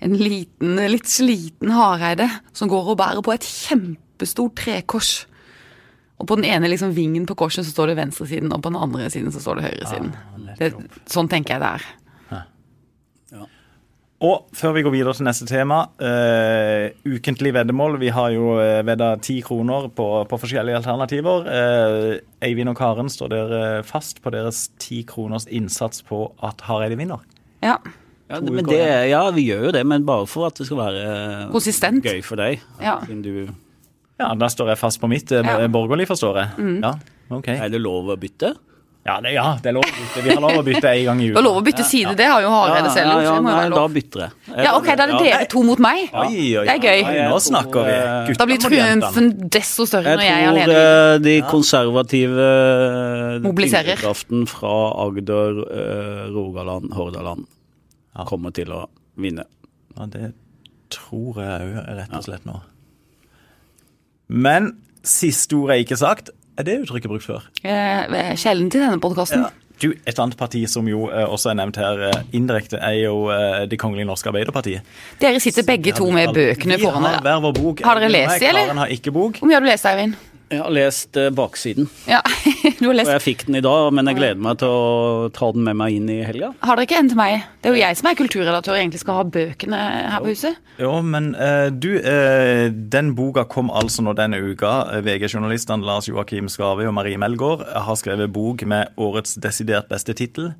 en 0.05 0.15
liten, 0.19 0.79
litt 0.93 1.11
sliten 1.11 1.75
Hareide 1.75 2.31
som 2.57 2.71
går 2.71 2.95
og 2.95 3.01
bærer 3.01 3.25
på 3.27 3.35
et 3.35 3.47
kjempestort 3.47 4.57
trekors. 4.63 5.13
Og 6.19 6.27
på 6.27 6.39
den 6.39 6.49
ene 6.49 6.71
liksom 6.71 6.97
vingen 6.97 7.27
på 7.29 7.37
korset 7.39 7.67
så 7.67 7.71
står 7.71 7.93
det 7.93 8.01
venstresiden, 8.01 8.51
og 8.55 8.63
på 8.65 8.73
den 8.73 8.81
andre 8.81 9.07
siden 9.13 9.31
så 9.35 9.43
står 9.43 9.61
det 9.61 9.69
høyresiden. 9.69 10.13
Det, 10.59 10.73
sånn 11.11 11.31
tenker 11.31 11.55
jeg 11.57 11.63
det 11.63 11.75
er. 11.79 11.87
Og 14.19 14.49
før 14.57 14.73
vi 14.75 14.83
går 14.83 14.91
videre 14.97 15.13
til 15.15 15.29
neste 15.29 15.47
tema, 15.47 15.85
uh, 16.03 16.89
ukentlig 17.07 17.53
veddemål. 17.55 18.01
Vi 18.03 18.09
har 18.11 18.33
jo 18.35 18.57
eh, 18.59 18.81
vedda 18.87 19.13
ti 19.23 19.37
kroner 19.47 19.87
på, 19.95 20.07
på 20.27 20.39
forskjellige 20.43 20.81
alternativer. 20.81 21.47
Uh, 21.47 22.43
Eivind 22.43 22.73
og 22.73 22.75
Karen, 22.81 23.11
står 23.15 23.31
dere 23.31 23.61
fast 23.87 24.19
på 24.25 24.33
deres 24.35 24.65
ti 24.83 25.05
kroners 25.07 25.47
innsats 25.47 26.03
på 26.07 26.25
at 26.43 26.67
Hareide 26.67 26.99
vinner? 26.99 27.23
Ja. 27.63 27.77
ja, 28.27 28.41
det, 28.43 28.57
men 28.57 28.67
det, 28.67 28.83
ja, 29.13 29.23
vi 29.35 29.47
gjør 29.53 29.69
jo 29.69 29.73
det, 29.79 29.87
men 29.87 30.07
bare 30.09 30.27
for 30.31 30.51
at 30.51 30.59
det 30.59 30.67
skal 30.67 30.83
være 30.83 31.07
Konsistent. 31.55 32.03
gøy 32.03 32.19
for 32.27 32.43
deg. 32.43 32.65
Ja. 32.83 32.99
Du 33.07 33.47
Ja, 34.19 34.33
da 34.35 34.51
står 34.51 34.75
jeg 34.75 34.83
fast 34.83 34.99
på 34.99 35.07
mitt. 35.07 35.31
Ja. 35.31 35.61
Borgerlig, 35.71 36.09
forstår 36.11 36.43
jeg. 36.43 36.73
Ja, 36.83 36.97
ok. 37.31 37.53
Er 37.55 37.71
det 37.71 37.87
lov 37.87 38.11
å 38.11 38.19
bytte? 38.19 38.57
Ja, 39.09 39.15
det, 39.25 39.31
ja, 39.33 39.45
det 39.63 39.71
er 39.71 39.75
lov 39.79 39.87
å 39.87 39.93
bytte. 39.95 40.23
Vi 40.27 40.33
har 40.35 40.43
lov 40.45 40.57
å 40.59 40.63
bytte 40.67 40.91
en 40.91 41.05
gang 41.07 41.21
i 41.23 41.29
uka. 41.31 41.35
Det 41.39 41.41
er 41.41 41.47
lov 41.47 41.59
å 41.59 41.63
bytte 41.65 41.85
side, 41.89 42.11
det 42.19 42.27
har 42.29 42.43
jo 42.45 42.51
Hareide 42.53 42.91
selv 42.93 43.13
gjort. 43.15 43.23
ja, 43.25 43.31
ja, 43.33 43.45
nei, 43.47 43.69
da 43.73 43.85
bytter 43.95 44.25
jeg. 44.25 44.33
Ja, 44.67 44.73
ok, 44.77 44.89
da 44.91 45.07
er 45.07 45.13
det 45.13 45.21
dere 45.23 45.47
to 45.55 45.63
mot 45.65 45.81
meg. 45.81 46.11
Det 46.13 46.75
er 46.75 46.83
gøy. 46.83 47.05
Nå 47.33 47.39
snakker 47.47 47.87
vi. 47.89 47.95
Gutta 48.29 48.43
Da 48.43 48.49
blir 48.51 48.61
triumfen 48.67 49.31
desto 49.57 49.87
større 49.89 50.19
når 50.19 50.27
jeg 50.27 50.43
er 50.43 50.51
alene. 50.51 50.67
Jeg 50.67 50.75
tror 50.75 51.23
de 51.25 51.37
konservative 51.49 52.49
eh, 52.49 53.49
tyngdekraften 53.49 54.45
fra 54.51 54.75
Agder, 55.07 55.63
eh, 55.73 56.25
Rogaland, 56.35 56.93
Hordaland 56.99 57.47
kommer 58.29 58.53
til 58.53 58.75
å 58.77 58.83
vinne. 59.17 59.47
Ja, 59.97 60.05
det 60.11 60.35
tror 60.93 61.41
jeg 61.41 61.71
òg, 61.71 61.81
rett 62.03 62.13
og 62.19 62.27
slett 62.29 62.45
nå. 62.49 62.61
Men 64.29 64.75
siste 65.07 65.57
ord 65.57 65.73
er 65.73 65.81
ikke 65.83 65.97
sagt. 66.01 66.31
Er 66.59 66.67
det 66.67 66.81
uttrykket 66.83 67.11
brukt 67.11 67.25
før? 67.27 67.45
Eh, 67.63 68.35
Sjelden 68.39 68.71
til 68.73 68.83
denne 68.83 68.99
podkasten. 69.03 69.47
Du, 69.79 69.93
Et 70.11 70.19
annet 70.19 70.35
parti 70.37 70.65
som 70.67 70.89
jo 70.91 71.05
eh, 71.07 71.23
også 71.31 71.53
er 71.53 71.59
nevnt 71.61 71.77
her 71.79 72.01
eh, 72.09 72.23
indirekte, 72.35 72.81
er 72.83 72.97
jo 73.05 73.29
eh, 73.31 73.61
Det 73.71 73.79
kongelige 73.79 74.09
norske 74.09 74.27
Arbeiderpartiet. 74.33 74.83
Dere 75.23 75.39
sitter 75.39 75.63
begge 75.69 75.93
to 75.95 76.09
med 76.11 76.33
bøkene 76.35 76.81
Vi 76.81 76.83
foran 76.83 77.07
har 77.07 77.21
dere. 77.21 77.23
hver 77.29 77.45
vår 77.47 77.55
bok. 77.61 77.85
Har 77.87 78.01
dere 78.03 78.11
lest 78.11 78.41
dem, 78.43 78.49
eller? 78.51 78.67
Karen 78.73 78.83
har 78.83 78.97
ikke 78.97 79.15
bok. 79.15 79.39
Hvor 79.39 79.47
mye 79.53 79.55
har 79.55 79.63
du 79.63 79.71
lest, 79.71 79.87
Eivind? 79.87 80.19
Jeg 80.49 80.63
har 80.63 80.73
lest 80.73 81.17
eh, 81.21 81.29
baksiden, 81.35 81.91
Ja, 82.09 82.23
du 82.79 82.87
har 82.89 82.95
og 82.95 83.11
jeg 83.13 83.21
fikk 83.25 83.43
den 83.49 83.59
i 83.59 83.65
dag, 83.65 83.91
men 83.93 84.09
jeg 84.09 84.17
gleder 84.17 84.41
meg 84.41 84.57
til 84.63 84.73
å 84.73 85.29
ta 85.37 85.51
den 85.53 85.67
med 85.67 85.77
meg 85.77 85.99
inn 85.99 86.09
i 86.09 86.23
helga. 86.25 86.55
Har 86.65 86.79
dere 86.79 86.89
ikke 86.89 87.01
en 87.03 87.11
til 87.13 87.21
meg? 87.21 87.43
Det 87.61 87.69
er 87.69 87.77
jo 87.77 87.83
jeg 87.83 87.99
som 88.01 88.09
er 88.09 88.17
kulturredaktør 88.17 88.73
og 88.73 88.81
egentlig 88.81 89.03
skal 89.03 89.19
ha 89.19 89.27
bøkene 89.29 89.81
her 90.15 90.25
på 90.25 90.33
huset. 90.33 90.57
Jo, 90.81 90.95
men 91.05 91.35
eh, 91.37 91.69
du, 91.69 91.91
eh, 92.01 92.73
den 92.73 93.13
boka 93.19 93.45
kom 93.51 93.69
altså 93.69 94.05
nå 94.07 94.17
denne 94.17 94.41
uka. 94.41 94.73
VG-journalistene 95.05 95.85
Lars 95.85 96.09
Joakim 96.09 96.49
Skavøy 96.49 96.87
og 96.89 96.97
Marie 96.97 97.21
Melgaard 97.21 97.67
har 97.69 98.01
skrevet 98.01 98.33
bok 98.33 98.65
med 98.69 98.97
årets 98.97 99.37
desidert 99.43 99.93
beste 99.93 100.17
tittel. 100.17 100.55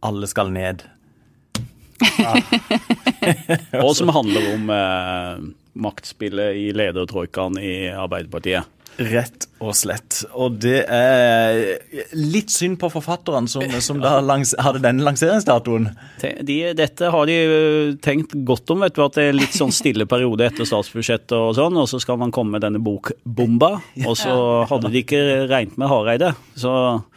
'Alle 0.00 0.30
skal 0.30 0.54
ned'. 0.54 0.86
Og 3.84 3.96
som 3.98 4.08
handler 4.14 4.52
om 4.54 4.70
eh, 4.70 5.46
maktspillet 5.78 6.56
i 6.56 6.68
ledertroikaen 6.72 7.58
i 7.60 7.90
Arbeiderpartiet. 7.90 8.70
Rett 8.98 9.48
og 9.58 9.74
slett. 9.74 10.20
Og 10.38 10.58
det 10.62 10.84
er 10.86 11.78
litt 12.14 12.52
synd 12.54 12.78
på 12.80 12.90
forfatterne 12.92 13.50
som, 13.50 13.64
som 13.82 14.00
da 14.02 14.18
langs, 14.22 14.54
hadde 14.58 14.82
denne 14.84 15.02
lanseringsdatoen. 15.06 15.88
De, 16.46 16.58
dette 16.78 17.10
har 17.10 17.26
de 17.30 17.38
tenkt 18.04 18.36
godt 18.46 18.70
om, 18.74 18.84
vet 18.86 18.94
du, 18.94 19.02
at 19.04 19.18
det 19.18 19.28
er 19.30 19.36
litt 19.38 19.56
sånn 19.56 19.74
stille 19.74 20.06
periode 20.10 20.46
etter 20.46 20.68
statsbudsjettet 20.68 21.34
og 21.36 21.56
sånn, 21.58 21.78
og 21.80 21.88
så 21.90 22.00
skal 22.02 22.20
man 22.20 22.32
komme 22.34 22.54
med 22.56 22.64
denne 22.66 22.80
bokbomba, 22.82 23.72
og 24.06 24.14
så 24.18 24.36
hadde 24.70 24.92
de 24.94 25.02
ikke 25.02 25.22
regnet 25.50 25.78
med 25.80 25.90
Hareide. 25.90 26.32
Så 26.58 26.72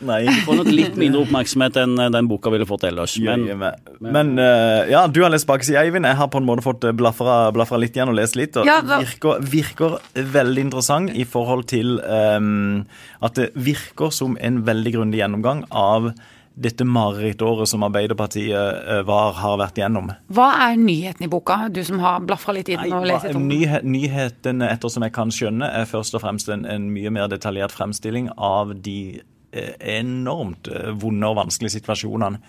Nei. 0.06 0.24
de 0.28 0.36
får 0.48 0.62
nok 0.62 0.72
litt 0.74 0.98
mindre 1.00 1.24
oppmerksomhet 1.28 1.78
enn 1.84 1.96
den 2.14 2.30
boka 2.30 2.52
ville 2.54 2.68
fått 2.70 2.88
ellers. 2.90 3.18
Men 3.22 3.46
Men, 3.52 3.78
men 4.00 4.34
eh, 4.42 4.90
ja, 4.92 5.06
du 5.12 5.22
har 5.24 5.32
lest 5.34 5.48
baksida, 5.50 5.82
Eivind. 5.82 6.08
Jeg 6.08 6.18
har 6.18 6.30
på 6.32 6.40
en 6.42 6.48
måte 6.48 6.64
fått 6.66 6.86
eh, 6.88 6.94
blafra, 6.96 7.52
blafra 7.56 7.80
litt 7.82 7.96
igjen 7.98 8.10
og 8.12 8.18
lest 8.18 8.38
litt. 8.40 8.58
Og 8.58 8.68
Ja, 8.70 8.80
virker, 8.86 9.42
virker 9.42 9.98
veldig 10.16 10.66
interessant 10.68 11.14
i 11.18 11.26
forhold 11.28 11.68
til 11.72 11.98
ehm, 12.00 12.31
at 12.40 13.40
det 13.40 13.50
virker 13.56 14.14
som 14.16 14.38
en 14.40 14.62
veldig 14.68 14.94
grundig 14.96 15.20
gjennomgang 15.22 15.66
av 15.70 16.12
dette 16.54 16.84
marerittåret 16.86 17.70
som 17.70 17.84
Arbeiderpartiet 17.84 18.88
eh, 18.88 19.02
var, 19.08 19.34
har 19.40 19.58
vært 19.62 19.80
gjennom. 19.80 20.12
Hva 20.36 20.50
er 20.68 20.80
nyheten 20.80 21.26
i 21.26 21.30
boka? 21.32 21.58
Du 21.72 21.80
som 21.88 22.02
har 22.04 22.22
blafra 22.28 22.56
litt 22.58 22.70
i 22.70 22.78
den 22.78 22.94
og 22.96 23.08
lest 23.08 23.30
litt 23.30 23.40
om 23.40 23.46
den. 23.48 23.54
Nyhe, 23.56 23.82
nyheten, 23.88 24.64
ettersom 24.66 25.08
jeg 25.08 25.16
kan 25.16 25.32
skjønne, 25.34 25.70
er 25.82 25.88
først 25.90 26.18
og 26.18 26.26
fremst 26.26 26.52
en, 26.52 26.66
en 26.68 26.90
mye 26.94 27.14
mer 27.14 27.32
detaljert 27.32 27.74
fremstilling 27.76 28.30
av 28.36 28.76
de 28.84 29.22
eh, 29.56 29.72
enormt 29.96 30.70
eh, 30.72 30.92
vonde 31.02 31.32
og 31.32 31.40
vanskelige 31.40 31.80
situasjonene. 31.80 32.44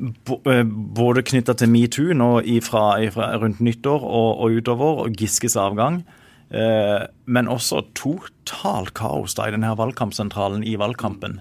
Både 0.00 1.22
knytta 1.26 1.54
til 1.60 1.70
metoo 1.70 2.14
nå 2.16 2.30
ifra, 2.48 2.84
ifra 3.04 3.34
rundt 3.40 3.60
nyttår 3.62 4.04
og, 4.06 4.30
og 4.42 4.58
utover, 4.58 5.04
og 5.04 5.18
Giskes 5.18 5.58
avgang. 5.60 6.02
Eh, 6.50 7.02
men 7.30 7.48
også 7.50 7.84
totalt 7.94 8.94
kaos 8.98 9.36
da 9.38 9.46
i 9.46 9.54
denne 9.54 9.70
valgkampsentralen 9.78 10.64
i 10.66 10.74
valgkampen. 10.80 11.38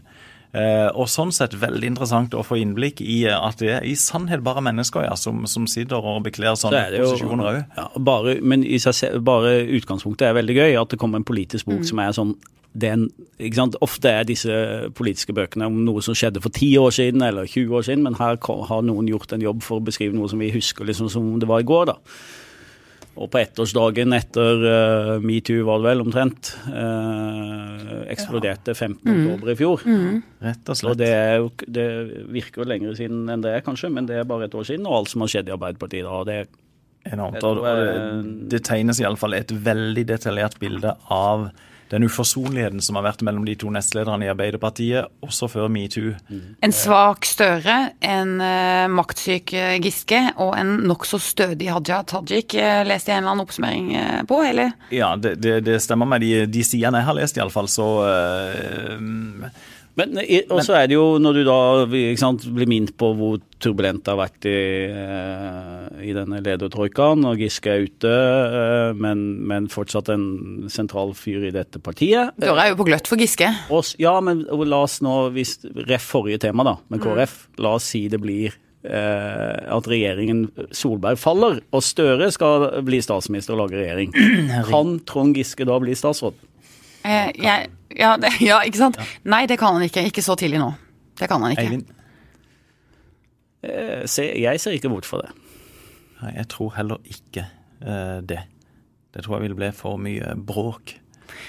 Eh, 0.49 0.87
og 0.97 1.05
sånn 1.09 1.29
sett 1.33 1.53
veldig 1.61 1.91
interessant 1.91 2.33
å 2.33 2.41
få 2.41 2.57
innblikk 2.57 3.03
i 3.05 3.19
eh, 3.29 3.37
at 3.37 3.59
det 3.61 3.73
er 3.75 3.83
i 3.85 3.93
sannhet 3.97 4.41
bare 4.45 4.63
mennesker 4.65 5.05
ja, 5.05 5.13
som, 5.17 5.43
som 5.49 5.67
sitter 5.69 6.01
og 6.01 6.23
bekler 6.25 6.55
så 6.55 6.67
sånne 6.67 6.79
er 6.87 6.95
det 6.95 7.03
jo 7.03 7.11
posisjoner 7.11 7.49
òg. 7.51 7.59
ja, 7.77 7.85
bare, 8.09 8.37
Men 8.41 8.65
i 8.65 8.79
seg 8.81 8.97
selv, 8.97 9.19
bare 9.25 9.59
utgangspunktet 9.77 10.29
er 10.29 10.39
veldig 10.39 10.55
gøy, 10.57 10.79
at 10.81 10.93
det 10.93 11.01
kommer 11.01 11.21
en 11.21 11.27
politisk 11.27 11.69
bok 11.69 11.85
som 11.85 12.01
er 12.01 12.17
sånn 12.17 12.33
sant? 12.73 13.77
Ofte 13.81 14.09
er 14.09 14.25
disse 14.29 14.57
politiske 14.97 15.33
bøkene 15.37 15.69
om 15.69 15.79
noe 15.85 16.01
som 16.05 16.17
skjedde 16.17 16.41
for 16.41 16.53
10 16.53 16.81
år 16.81 16.93
siden 16.97 17.25
eller 17.25 17.49
20 17.49 17.77
år 17.77 17.85
siden, 17.85 18.05
men 18.05 18.17
her 18.17 18.37
har 18.41 18.85
noen 18.85 19.09
gjort 19.09 19.33
en 19.33 19.45
jobb 19.45 19.61
for 19.65 19.77
å 19.77 19.85
beskrive 19.85 20.17
noe 20.17 20.29
som 20.29 20.41
vi 20.41 20.51
husker 20.53 20.85
liksom 20.85 21.09
som 21.13 21.31
det 21.41 21.49
var 21.49 21.61
i 21.61 21.69
går. 21.69 21.93
da. 21.93 21.97
Og 23.19 23.27
på 23.33 23.41
ettårsdagen 23.41 24.15
etter 24.15 24.61
uh, 24.63 25.13
metoo, 25.19 25.65
var 25.67 25.81
det 25.81 25.89
vel 25.89 26.03
omtrent, 26.05 26.53
uh, 26.71 28.05
eksploderte 28.13 28.71
15. 28.71 29.01
oktober 29.11 29.51
i 29.51 29.57
fjor. 29.59 29.83
Rett 30.45 30.71
og 30.71 30.71
Og 30.71 30.79
slett. 30.79 31.01
det, 31.01 31.09
er 31.11 31.35
jo, 31.41 31.49
det 31.67 31.87
virker 32.31 32.63
jo 32.63 32.69
lenger 32.71 32.95
siden 32.95 33.27
enn 33.33 33.43
det 33.43 33.57
kanskje, 33.65 33.91
men 33.91 34.07
det 34.07 34.21
er 34.21 34.29
bare 34.29 34.47
et 34.47 34.55
år 34.55 34.69
siden. 34.71 34.87
Og 34.87 35.01
alt 35.01 35.11
som 35.11 35.25
har 35.25 35.33
skjedd 35.35 35.51
i 35.51 35.55
Arbeiderpartiet 35.57 36.07
da, 36.07 36.23
det 36.31 36.39
Enormt. 37.09 37.43
Og 37.47 37.61
det, 37.63 38.49
det 38.51 38.59
tegnes 38.67 38.99
iallfall 38.99 39.37
et 39.37 39.51
veldig 39.55 40.03
detaljert 40.09 40.57
bilde 40.59 40.91
av 41.13 41.47
den 41.89 42.05
uforsonligheten 42.05 42.81
som 42.85 42.99
har 42.99 43.07
vært 43.07 43.23
mellom 43.25 43.45
de 43.47 43.55
to 43.59 43.71
nestlederne 43.73 44.27
i 44.27 44.31
Arbeiderpartiet, 44.31 45.09
også 45.25 45.49
før 45.49 45.69
metoo. 45.73 46.13
En 46.65 46.75
svak 46.75 47.25
Støre, 47.29 47.77
en 48.05 48.35
eh, 48.43 48.85
maktsyk 48.93 49.53
eh, 49.57 49.77
Giske 49.81 50.19
og 50.41 50.53
en 50.57 50.75
nokså 50.89 51.19
stødig 51.21 51.69
Hadia 51.73 52.01
Tajik 52.07 52.55
eh, 52.57 52.83
leste 52.87 53.11
jeg 53.11 53.19
en 53.19 53.23
eller 53.23 53.33
annen 53.33 53.45
oppsummering 53.45 53.89
på, 54.29 54.41
eller? 54.45 54.73
Ja, 54.93 55.15
det, 55.17 55.35
det, 55.43 55.59
det 55.65 55.79
stemmer 55.83 56.09
med 56.09 56.25
de, 56.25 56.45
de 56.49 56.63
sidene 56.65 57.01
jeg 57.01 57.09
har 57.09 57.17
lest, 57.17 57.39
iallfall, 57.39 57.69
så 57.71 57.87
uh, 58.05 59.49
Men 59.99 60.19
og 60.49 60.61
så 60.65 60.77
er 60.79 60.89
det 60.89 60.97
jo 60.97 61.17
når 61.21 61.39
du 61.39 61.43
da 61.47 61.59
sant, 62.19 62.45
blir 62.55 62.69
minnet 62.69 62.95
på 62.99 63.11
hvor 63.17 63.39
turbulent 63.59 64.05
det 64.05 64.13
har 64.13 64.19
vært 64.19 64.47
i, 64.47 64.59
eh, 64.87 65.87
i 66.09 66.13
denne 66.15 66.39
ledertroikaen, 66.45 67.25
og 67.27 67.41
Giske 67.43 67.73
er 67.73 67.85
ute, 67.89 68.13
eh, 68.13 68.93
men, 68.95 69.25
men 69.49 69.67
fortsatt 69.71 70.11
en 70.13 70.69
sentral 70.71 71.11
fyr 71.17 71.49
i 71.49 71.53
dette 71.55 71.81
partiet. 71.83 72.33
Døra 72.39 72.65
er 72.65 72.73
jo 72.73 72.79
på 72.79 72.87
gløtt 72.87 73.09
for 73.11 73.19
Giske. 73.19 73.51
Og, 73.75 73.93
ja, 73.99 74.15
men 74.23 74.45
la 74.47 74.81
oss 74.85 74.99
nå, 75.05 75.19
hvis 75.35 75.57
ref 75.89 76.09
forrige 76.15 76.45
tema 76.47 76.65
da, 76.67 76.77
med 76.91 77.03
KrF, 77.03 77.37
la 77.59 77.75
oss 77.79 77.91
si 77.91 78.05
det 78.11 78.21
blir 78.23 78.55
eh, 78.87 79.59
at 79.75 79.89
regjeringen 79.91 80.47
Solberg 80.75 81.19
faller, 81.19 81.59
og 81.75 81.83
Støre 81.85 82.29
skal 82.33 82.69
bli 82.87 83.01
statsminister 83.03 83.57
og 83.57 83.65
lage 83.65 83.81
regjering. 83.81 84.15
Kan 84.69 84.99
Trond 85.09 85.37
Giske 85.37 85.67
da 85.67 85.79
bli 85.83 85.97
statsråd? 85.97 86.37
Eh, 87.05 87.31
jeg, 87.39 87.69
ja, 87.97 88.15
det, 88.21 88.33
ja, 88.49 88.61
ikke 88.67 88.81
sant? 88.81 88.99
Nei, 89.23 89.45
det 89.49 89.59
kan 89.61 89.77
han 89.77 89.85
ikke. 89.85 90.05
Ikke 90.09 90.25
så 90.25 90.37
tidlig 90.39 90.61
nå. 90.61 90.71
Det 91.19 91.29
kan 91.31 91.43
han 91.43 91.55
ikke. 91.55 91.67
Eivind? 91.67 91.95
Eh, 93.63 94.05
se, 94.07 94.29
jeg 94.39 94.61
ser 94.61 94.77
ikke 94.77 94.91
bort 94.91 95.07
fra 95.07 95.23
det. 95.25 95.33
Nei, 96.21 96.33
jeg 96.37 96.49
tror 96.51 96.73
heller 96.77 97.03
ikke 97.07 97.45
eh, 97.81 98.19
det. 98.27 98.41
Det 99.09 99.25
tror 99.25 99.39
jeg 99.39 99.49
vil 99.49 99.57
bli 99.57 99.71
for 99.75 99.99
mye 100.01 100.35
bråk. 100.35 100.95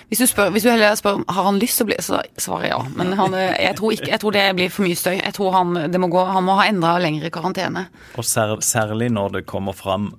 Hvis 0.09 0.21
du, 0.21 0.27
spør, 0.29 0.51
hvis 0.53 0.65
du 0.65 0.71
heller 0.71 0.95
spør 0.99 1.23
har 1.29 1.47
han 1.47 1.59
lyst 1.61 1.79
til 1.79 1.87
å 1.87 1.91
bli, 1.91 1.97
så 2.05 2.21
svarer 2.41 2.67
jeg 2.67 2.73
ja. 2.75 2.81
Men 2.99 3.15
han, 3.19 3.37
eh, 3.39 3.55
jeg, 3.67 3.77
tror 3.79 3.95
ikke, 3.95 4.11
jeg 4.13 4.23
tror 4.23 4.37
det 4.37 4.45
blir 4.59 4.73
for 4.73 4.87
mye 4.87 4.99
støy. 4.99 5.15
Jeg 5.21 5.37
tror 5.37 5.55
han, 5.57 5.79
det 5.93 6.03
må, 6.03 6.11
gå, 6.13 6.25
han 6.31 6.47
må 6.47 6.57
ha 6.59 6.67
enda 6.71 6.97
lengre 7.03 7.31
karantene. 7.35 7.87
Og 8.19 8.27
sær, 8.27 8.59
særlig 8.65 9.11
når 9.15 9.39
det 9.39 9.47
kommer 9.51 9.77
fram 9.77 10.13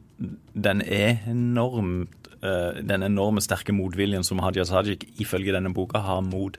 den 0.53 0.83
enormt 0.85 2.20
den 2.41 3.03
enorme 3.05 3.41
sterke 3.41 3.73
motviljen 3.73 4.23
som 4.25 4.39
Hadia 4.41 4.63
Tajik 4.65 5.03
ifølge 5.21 5.53
denne 5.53 5.69
boka 5.73 5.99
har 6.01 6.21
mot 6.25 6.57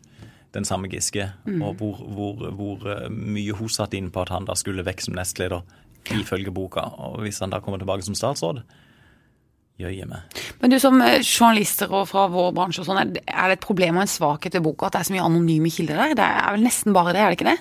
den 0.55 0.65
samme 0.69 0.87
Giske, 0.93 1.31
og 1.65 1.79
hvor, 1.81 1.97
hvor, 2.13 2.43
hvor 2.53 2.83
eh, 2.93 3.09
mye 3.11 3.55
hun 3.57 3.69
satte 3.73 3.97
inn 3.97 4.11
på 4.13 4.21
at 4.23 4.29
han 4.35 4.45
da 4.45 4.53
skulle 4.55 4.85
vekk 4.85 5.01
som 5.01 5.15
nestleder, 5.17 5.63
ifølge 6.13 6.53
boka. 6.53 6.81
Og 7.01 7.23
hvis 7.25 7.39
han 7.41 7.51
da 7.55 7.59
kommer 7.65 7.79
tilbake 7.81 8.05
som 8.05 8.15
statsråd, 8.15 8.61
jøye 9.81 10.05
meg. 10.07 10.37
Men 10.61 10.71
du 10.71 10.77
som 10.83 11.01
eh, 11.03 11.23
journalister 11.25 11.91
og 11.91 12.05
fra 12.11 12.27
vår 12.31 12.53
bransje 12.55 12.83
og 12.85 12.87
sånn, 12.91 13.15
det- 13.17 13.25
er 13.27 13.49
det 13.49 13.59
et 13.59 13.65
problem 13.65 13.97
og 13.97 14.03
en 14.05 14.13
svakhet 14.13 14.53
ved 14.59 14.63
boka 14.69 14.87
at 14.87 14.93
det 14.93 15.01
er 15.01 15.09
så 15.09 15.15
mye 15.17 15.25
anonyme 15.25 15.71
kilder 15.73 15.97
der? 16.03 16.15
Det 16.21 16.27
er 16.29 16.53
vel 16.59 16.67
nesten 16.69 16.93
bare 16.95 17.15
det, 17.17 17.23
er 17.25 17.31
det 17.33 17.41
ikke 17.41 17.51
det? 17.57 17.59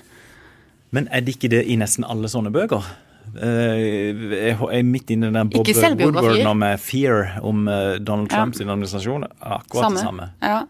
Men 0.92 1.08
er 1.10 1.20
det 1.24 1.34
ikke 1.38 1.50
det 1.56 1.64
i 1.72 1.76
nesten 1.80 2.04
alle 2.04 2.28
sånne 2.28 2.52
bøker? 2.52 2.84
Eh, 3.32 4.12
Jeg 4.36 4.56
er 4.58 4.84
midt 4.84 5.10
inne 5.14 5.30
i 5.30 5.34
den 5.34 5.50
Bob 5.52 5.66
Woodward 5.66 6.42
nå 6.44 6.54
med 6.58 6.80
Fear 6.80 7.38
om 7.40 7.64
Donald 7.66 8.04
Donald 8.04 8.60
Ja. 8.60 8.70
Administrasjon. 8.72 9.24
Akkurat 9.40 9.92
det 9.96 10.04
samme. 10.04 10.30
Ja. 10.40 10.62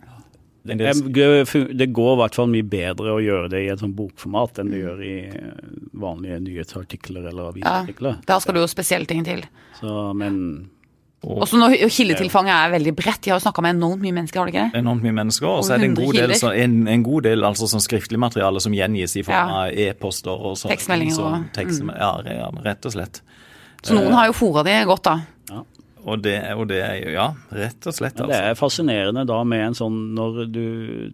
Det, 0.65 0.77
Det 1.79 1.87
går 1.93 2.13
i 2.13 2.19
hvert 2.21 2.37
fall 2.39 2.51
mye 2.53 2.67
bedre 2.67 3.17
å 3.17 3.23
gjøre 3.23 3.49
det 3.51 3.65
i 3.65 3.71
et 3.73 3.81
sånt 3.83 3.97
bokformat 3.99 4.61
enn 4.63 4.71
det 4.71 4.83
gjør 4.85 5.01
i 5.03 5.15
eh, 5.27 5.65
vanlige 5.99 6.39
nyhetsartikler 6.45 7.27
eller 7.33 7.49
ja. 7.49 7.51
avisartikler. 7.51 8.21
Da 8.29 8.39
skal 8.43 8.55
du 8.55 8.63
jo 8.63 8.69
spesielle 8.71 9.11
ting 9.11 9.25
til. 9.27 9.43
Så, 9.81 10.13
men 10.15 10.39
Også 11.23 11.59
når 11.61 11.77
kildetilfanget 11.87 12.53
er 12.57 12.71
veldig 12.73 12.93
bredt. 12.99 13.21
De 13.23 13.31
har 13.31 13.39
jo 13.39 13.45
snakka 13.45 13.63
med 13.63 13.77
enormt 13.77 14.03
mye 14.03 14.13
mennesker, 14.17 14.41
har 14.41 14.47
de 14.49 14.53
ikke 14.57 14.65
det? 14.73 14.81
enormt 14.83 15.03
mye 15.07 15.15
mennesker, 15.21 15.47
og 15.47 15.63
så 15.65 15.75
er 15.77 15.79
det 15.85 15.91
en 15.93 15.95
god 15.95 16.15
del, 16.19 16.35
så, 16.35 16.51
en, 16.65 16.75
en 16.91 17.03
god 17.07 17.23
del 17.29 17.45
altså, 17.47 17.69
sånn 17.71 17.85
skriftlig 17.85 18.19
materiale 18.19 18.61
som 18.65 18.75
gjengis 18.75 19.15
i 19.21 19.23
form 19.23 19.37
Ja. 19.37 19.61
av 19.67 19.79
e-poster 19.87 20.35
og 20.35 20.57
sånn. 20.59 20.73
Tekstmeldinger 20.75 21.15
Så, 21.15 21.29
tekst, 21.55 21.83
mm. 21.87 21.93
ja, 21.95 22.11
ja, 22.27 22.49
rett 22.67 22.91
og 22.91 22.97
slett. 22.97 23.23
Så 23.83 23.95
noen 23.95 24.13
har 24.15 24.27
jo 24.31 24.35
fora 24.35 24.63
de 24.67 24.75
godt, 24.87 25.03
da. 25.07 25.21
Og 26.03 26.19
det, 26.19 26.35
og 26.59 26.65
det 26.67 26.81
er 26.83 26.97
jo, 26.99 27.11
ja, 27.15 27.29
rett 27.55 27.87
og 27.87 27.95
slett, 27.95 28.17
Altså. 28.19 28.27
det 28.33 28.39
er 28.43 28.57
fascinerende 28.59 29.23
da 29.29 29.37
med 29.47 29.61
en 29.69 29.77
sånn 29.79 29.99
Når 30.17 30.41
du, 30.51 30.65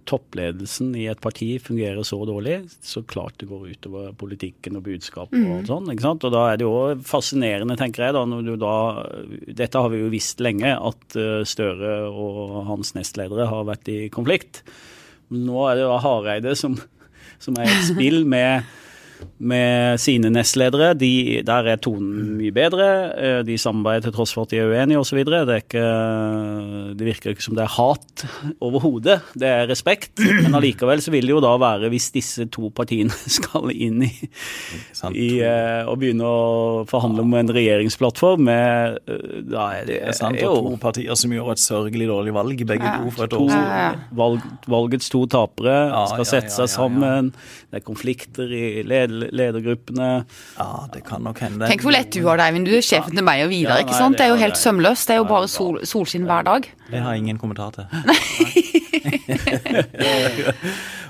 toppledelsen 0.09 0.94
i 0.96 1.05
et 1.12 1.20
parti 1.20 1.51
fungerer 1.61 2.01
så 2.09 2.18
dårlig, 2.29 2.62
så 2.81 3.03
klart 3.05 3.37
det 3.42 3.51
går 3.51 3.66
utover 3.74 4.14
politikken 4.16 4.81
og 4.81 4.87
budskapet 4.88 5.37
og 5.37 5.68
sånn. 5.68 5.90
ikke 5.92 6.07
sant? 6.07 6.24
Og 6.24 6.33
da 6.33 6.46
er 6.53 6.61
det 6.61 6.64
jo 6.64 6.74
fascinerende, 7.05 7.77
tenker 7.81 8.07
jeg, 8.09 8.16
da, 8.16 8.24
når 8.29 8.48
du 8.48 8.55
da 8.61 8.74
Dette 9.61 9.85
har 9.85 9.92
vi 9.92 10.01
jo 10.01 10.11
visst 10.12 10.40
lenge, 10.44 10.72
at 10.72 11.18
eh, 11.20 11.44
Støre 11.48 11.94
og 12.09 12.64
hans 12.70 12.94
nestledere 12.96 13.48
har 13.51 13.68
vært 13.68 13.88
i 13.92 13.98
konflikt. 14.12 14.62
Men 15.29 15.44
nå 15.48 15.68
er 15.68 15.79
det 15.79 15.85
jo 15.85 15.96
Hareide 16.01 16.57
som, 16.57 16.79
som 17.42 17.61
er 17.61 17.68
i 17.68 17.74
et 17.77 17.88
spill 17.92 18.22
med 18.37 18.64
med 19.38 20.00
sine 20.02 20.31
nestledere. 20.33 20.92
De, 20.98 21.40
der 21.46 21.72
er 21.72 21.81
tonen 21.83 22.37
mye 22.38 22.54
bedre. 22.54 22.88
Eh, 23.14 23.40
de 23.46 23.59
samarbeider 23.61 24.09
til 24.09 24.16
tross 24.16 24.35
for 24.35 24.46
at 24.46 24.54
de 24.54 24.61
er 24.62 24.72
uenige 24.72 25.00
osv. 25.00 25.20
Det, 25.28 25.61
det 26.98 27.07
virker 27.07 27.35
ikke 27.35 27.44
som 27.44 27.57
det 27.59 27.64
er 27.64 27.74
hat 27.76 28.24
overhodet. 28.64 29.20
Det 29.38 29.48
er 29.48 29.68
respekt. 29.70 30.16
Men 30.18 30.59
allikevel 30.59 31.02
så 31.04 31.14
vil 31.14 31.28
det 31.28 31.35
jo 31.37 31.42
da 31.44 31.54
være, 31.61 31.90
hvis 31.92 32.11
disse 32.14 32.48
to 32.52 32.72
partiene 32.74 33.14
skal 33.38 33.70
inn 33.74 34.04
i, 34.07 34.12
i 35.14 35.28
og 35.88 35.98
begynne 36.00 36.26
å 36.26 36.85
forhandle 36.88 37.24
om 37.24 37.37
en 37.38 37.52
regjeringsplattform 37.54 38.44
med 38.48 38.98
uh, 39.09 39.38
Da 39.48 39.68
er 39.78 39.87
det, 39.88 39.98
det 39.98 40.12
er 40.12 40.16
sant, 40.16 40.40
og 40.46 40.72
to 40.72 40.78
partier 40.83 41.18
som 41.18 41.33
gjør 41.35 41.52
et 41.54 41.62
sørgelig 41.62 42.09
dårlig 42.11 42.35
valg, 42.37 42.64
begge 42.68 42.94
to 42.98 43.12
for 43.14 43.26
et 43.26 43.37
år 43.38 43.46
siden. 43.52 44.02
Valg, 44.18 44.44
valgets 44.70 45.12
to 45.12 45.24
tapere 45.31 45.76
skal 46.12 46.28
sette 46.28 46.54
seg 46.54 46.70
sammen. 46.72 47.33
Det 47.68 47.81
er 47.81 47.87
konflikter 47.87 48.52
i 48.54 48.66
ledergruppene. 49.09 50.09
Ja, 50.59 50.71
det 50.94 51.03
kan 51.07 51.25
nok 51.27 51.40
hende. 51.44 51.68
Tenk 51.71 51.85
hvor 51.87 51.94
lett 51.94 52.11
du 52.14 52.23
har 52.27 52.40
det, 52.40 52.49
Eivind. 52.49 52.68
Du 52.68 52.75
er 52.77 52.85
sjefen 52.85 53.16
til 53.16 53.27
meg 53.27 53.44
og 53.47 53.53
Vidar, 53.53 53.83
ikke 53.85 53.97
sant? 53.97 54.18
Det 54.18 54.27
er 54.27 54.33
jo 54.35 54.40
helt 54.40 54.59
sømløst. 54.61 55.09
Det 55.09 55.16
er 55.16 55.23
jo 55.23 55.29
bare 55.31 55.49
sol, 55.53 55.81
solskinn 55.88 56.29
hver 56.29 56.47
dag. 56.49 56.68
Det 56.88 57.03
har 57.05 57.16
jeg 57.16 57.25
ingen 57.25 57.40
kommentar 57.40 57.71
til. 57.77 57.85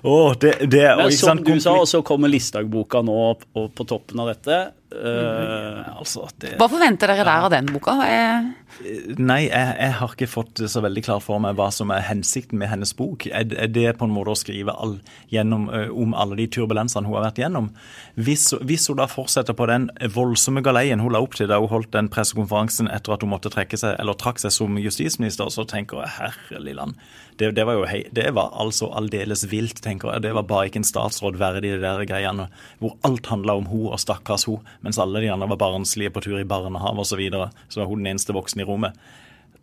oh, 0.02 0.34
det, 0.40 0.52
det, 0.70 0.96
Men 0.96 1.12
som 1.14 1.42
du 1.44 1.54
sa, 1.60 1.74
så 1.86 2.02
kommer 2.06 2.28
Listhaug-boka 2.32 3.02
nå 3.06 3.18
på, 3.42 3.68
på 3.74 3.88
toppen 3.88 4.20
av 4.24 4.32
dette. 4.32 4.58
Uh, 4.88 5.84
altså, 6.00 6.22
det, 6.40 6.54
Hva 6.56 6.64
forventer 6.72 7.10
dere 7.10 7.26
der 7.26 7.44
av 7.44 7.52
den 7.52 7.66
boka? 7.74 7.92
Jeg... 8.08 9.18
Nei, 9.18 9.42
jeg, 9.44 9.74
jeg, 9.76 9.92
har 9.98 10.14
ikke 10.14 10.28
fått 10.30 10.62
så 10.70 10.80
veldig 10.84 11.02
klart 11.04 11.24
for 11.26 11.42
meg 11.42 11.58
hva 11.58 11.66
som 11.74 11.92
er 11.92 12.06
hensikten 12.06 12.60
med 12.60 12.70
hennes 12.72 12.94
bok. 12.96 13.26
Er, 13.28 13.44
er 13.52 13.68
det 13.72 13.98
på 14.00 14.08
en 14.08 14.14
måte 14.14 14.32
å 14.32 14.38
skrive 14.38 14.72
all, 14.72 14.96
gjennom, 15.32 15.68
uh, 15.68 15.90
om 15.92 16.16
alle 16.16 16.38
de 16.40 16.48
turbulensene 16.56 17.04
hun 17.04 17.18
har 17.18 17.28
vært 17.28 17.42
gjennom? 17.42 17.68
Hvis, 18.16 18.48
hvis, 18.64 18.88
hun 18.88 19.00
da 19.02 19.08
fortsetter 19.12 19.56
på 19.58 19.68
den 19.68 19.90
voldsomme 20.14 20.64
galeien 20.64 21.04
hun 21.04 21.12
la 21.12 21.20
opp 21.24 21.36
til 21.36 21.50
da 21.52 21.60
hun 21.60 21.72
holdt 21.72 21.92
den 21.92 22.08
pressekonferansen 22.12 22.88
etter 22.88 23.16
at 23.16 23.26
hun 23.26 23.34
måtte 23.34 23.52
trekke 23.52 23.76
seg, 23.76 23.98
eller 24.00 24.16
trakk 24.16 24.40
seg 24.40 24.56
som 24.56 24.80
justisminister, 24.80 25.52
så 25.52 25.68
tenker 25.68 26.00
jeg 26.04 26.16
herre 26.16 26.76
land. 26.80 26.96
Det, 27.38 27.52
det, 27.54 27.64
var 27.68 27.76
jo 27.78 27.84
hei, 27.86 28.00
det 28.10 28.32
var 28.34 28.50
altså 28.58 28.88
aldeles 28.98 29.44
vilt, 29.52 29.78
tenker 29.84 30.10
jeg. 30.10 30.24
Det 30.24 30.32
var 30.34 30.46
bare 30.48 30.66
ikke 30.66 30.80
en 30.82 30.88
statsråd 30.88 31.38
verdig, 31.38 31.76
de 31.76 31.84
der 31.84 32.02
greiene. 32.08 32.48
Hvor 32.82 32.96
alt 33.06 33.30
handla 33.30 33.54
om 33.60 33.68
hun 33.70 33.92
og 33.92 34.00
stakkars 34.02 34.48
hun, 34.48 34.64
mens 34.84 35.00
alle 35.02 35.22
de 35.24 35.30
andre 35.32 35.48
var 35.54 35.60
barnslige 35.60 36.12
på 36.14 36.22
tur 36.24 36.38
i 36.40 36.46
barnehage 36.48 36.98
osv. 36.98 37.12
Så, 37.12 37.20
videre. 37.20 37.48
så 37.68 37.82
var 37.82 37.90
hun 37.90 38.04
den 38.04 38.12
eneste 38.14 38.36
voksne 38.36 38.62
i 38.62 38.68
rommet. 38.68 38.98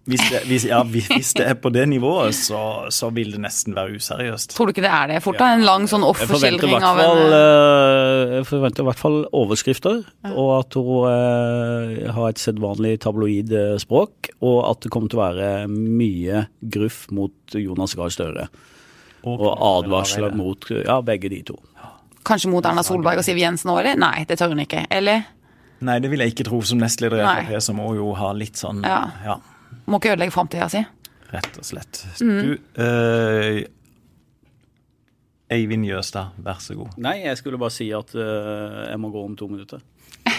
Hvis 0.05 0.21
det, 0.29 0.39
hvis, 0.45 0.65
ja, 0.69 0.83
hvis 0.85 1.31
det, 1.33 1.47
er 1.49 1.55
på 1.57 1.71
det 1.73 1.87
nivået, 1.89 2.35
så, 2.37 2.85
så, 2.93 3.07
vil 3.09 3.31
det 3.33 3.39
nesten 3.41 3.73
være 3.73 3.97
useriøst. 3.97 4.53
Tror 4.53 4.69
du 4.69 4.73
ikke 4.75 4.83
det 4.85 4.91
er 4.93 5.09
det 5.09 5.21
fort? 5.25 5.39
da? 5.39 5.47
En 5.57 5.65
lang 5.65 5.87
sånn 5.89 6.05
offerskildring 6.05 6.77
av 6.77 7.01
en 7.01 7.21
eh, 7.25 8.35
Jeg 8.35 8.45
forventer 8.51 8.85
i 8.85 8.87
hvert 8.91 9.01
fall 9.01 9.17
overskrifter, 9.33 10.03
ja. 10.05 10.33
og 10.35 10.51
at 10.59 10.77
hun 10.77 11.09
uh, 11.09 12.13
har 12.13 12.29
et 12.29 12.41
sedvanlig 12.41 12.99
tabloid 13.01 13.55
eh, 13.57 13.73
språk, 13.81 14.29
og 14.45 14.59
at 14.69 14.85
det 14.85 14.93
kommer 14.93 15.09
til 15.09 15.23
å 15.23 15.25
være 15.25 15.49
mye 15.73 16.45
gruff 16.61 17.07
mot 17.09 17.57
Jonas 17.57 17.97
Gahr 17.97 18.13
Støre. 18.13 18.49
Og, 19.25 19.41
og 19.41 19.57
advarsler 19.57 20.37
mot 20.37 20.69
ja, 20.69 20.99
begge 21.01 21.33
de 21.33 21.41
to. 21.49 21.57
Kanskje 22.25 22.49
mot 22.51 22.65
Erna 22.65 22.83
Solberg 22.85 23.21
og 23.21 23.25
Siv 23.27 23.37
Jensen 23.39 23.71
òg, 23.73 23.83
eller? 23.83 23.99
Nei, 24.01 24.25
det 24.27 24.39
tør 24.39 24.53
hun 24.55 24.63
ikke. 24.63 24.85
Eller? 24.93 25.25
Nei, 25.85 25.99
det 26.01 26.09
vil 26.11 26.23
jeg 26.23 26.33
ikke 26.33 26.47
tro. 26.47 26.61
Som 26.65 26.81
nestleder 26.81 27.21
i 27.21 27.25
Frp, 27.27 27.55
så 27.61 27.75
må 27.77 27.91
jo 27.97 28.11
ha 28.17 28.31
litt 28.37 28.59
sånn 28.59 28.81
ja. 28.85 29.01
ja. 29.25 29.39
Må 29.85 29.99
ikke 30.01 30.15
ødelegge 30.15 30.33
framtida 30.33 30.69
si. 30.71 30.81
Rett 31.33 31.57
og 31.59 31.67
slett. 31.67 32.01
Mm. 32.23 32.37
Du, 32.41 32.81
øh, 32.81 33.59
Eivind 35.55 35.85
Jøstad, 35.85 36.37
vær 36.41 36.61
så 36.63 36.77
god. 36.77 36.95
Nei, 37.01 37.19
jeg 37.27 37.37
skulle 37.37 37.59
bare 37.61 37.73
si 37.75 37.91
at 37.93 38.15
øh, 38.17 38.79
jeg 38.89 39.01
må 39.01 39.11
gå 39.13 39.25
om 39.25 39.35
to 39.37 39.49
minutter. 39.51 39.83